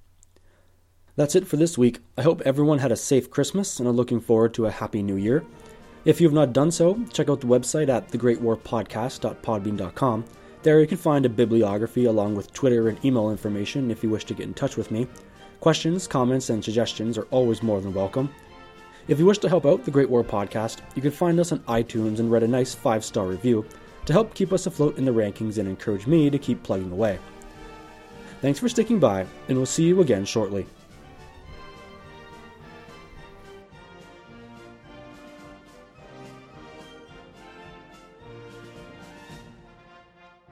That's 1.16 1.34
it 1.34 1.46
for 1.46 1.56
this 1.56 1.76
week. 1.76 2.00
I 2.16 2.22
hope 2.22 2.40
everyone 2.42 2.78
had 2.78 2.92
a 2.92 2.96
safe 2.96 3.30
Christmas 3.30 3.78
and 3.78 3.86
are 3.86 3.92
looking 3.92 4.20
forward 4.20 4.54
to 4.54 4.66
a 4.66 4.70
happy 4.70 5.02
new 5.02 5.16
year. 5.16 5.44
If 6.04 6.20
you 6.20 6.26
have 6.26 6.34
not 6.34 6.52
done 6.54 6.70
so, 6.70 6.98
check 7.12 7.28
out 7.28 7.40
the 7.40 7.46
website 7.46 7.90
at 7.90 8.10
thegreatwarpodcast.podbean.com. 8.10 10.24
There 10.62 10.80
you 10.80 10.86
can 10.86 10.96
find 10.96 11.26
a 11.26 11.28
bibliography 11.28 12.06
along 12.06 12.34
with 12.34 12.50
Twitter 12.52 12.88
and 12.88 13.04
email 13.04 13.30
information 13.30 13.90
if 13.90 14.02
you 14.02 14.08
wish 14.08 14.24
to 14.26 14.34
get 14.34 14.46
in 14.46 14.54
touch 14.54 14.78
with 14.78 14.90
me. 14.90 15.06
Questions, 15.60 16.06
comments, 16.06 16.48
and 16.48 16.64
suggestions 16.64 17.18
are 17.18 17.26
always 17.30 17.62
more 17.62 17.82
than 17.82 17.92
welcome. 17.92 18.30
If 19.08 19.18
you 19.18 19.26
wish 19.26 19.38
to 19.38 19.48
help 19.48 19.66
out 19.66 19.84
the 19.84 19.90
Great 19.90 20.08
War 20.08 20.22
Podcast, 20.24 20.78
you 20.94 21.02
can 21.02 21.10
find 21.10 21.38
us 21.38 21.52
on 21.52 21.58
iTunes 21.60 22.18
and 22.18 22.32
write 22.32 22.44
a 22.44 22.48
nice 22.48 22.74
five 22.74 23.04
star 23.04 23.26
review 23.26 23.66
to 24.06 24.14
help 24.14 24.34
keep 24.34 24.54
us 24.54 24.66
afloat 24.66 24.96
in 24.96 25.04
the 25.04 25.12
rankings 25.12 25.58
and 25.58 25.68
encourage 25.68 26.06
me 26.06 26.30
to 26.30 26.38
keep 26.38 26.62
plugging 26.62 26.92
away. 26.92 27.18
Thanks 28.40 28.58
for 28.58 28.70
sticking 28.70 28.98
by, 28.98 29.26
and 29.48 29.58
we'll 29.58 29.66
see 29.66 29.84
you 29.84 30.00
again 30.00 30.24
shortly. 30.24 30.64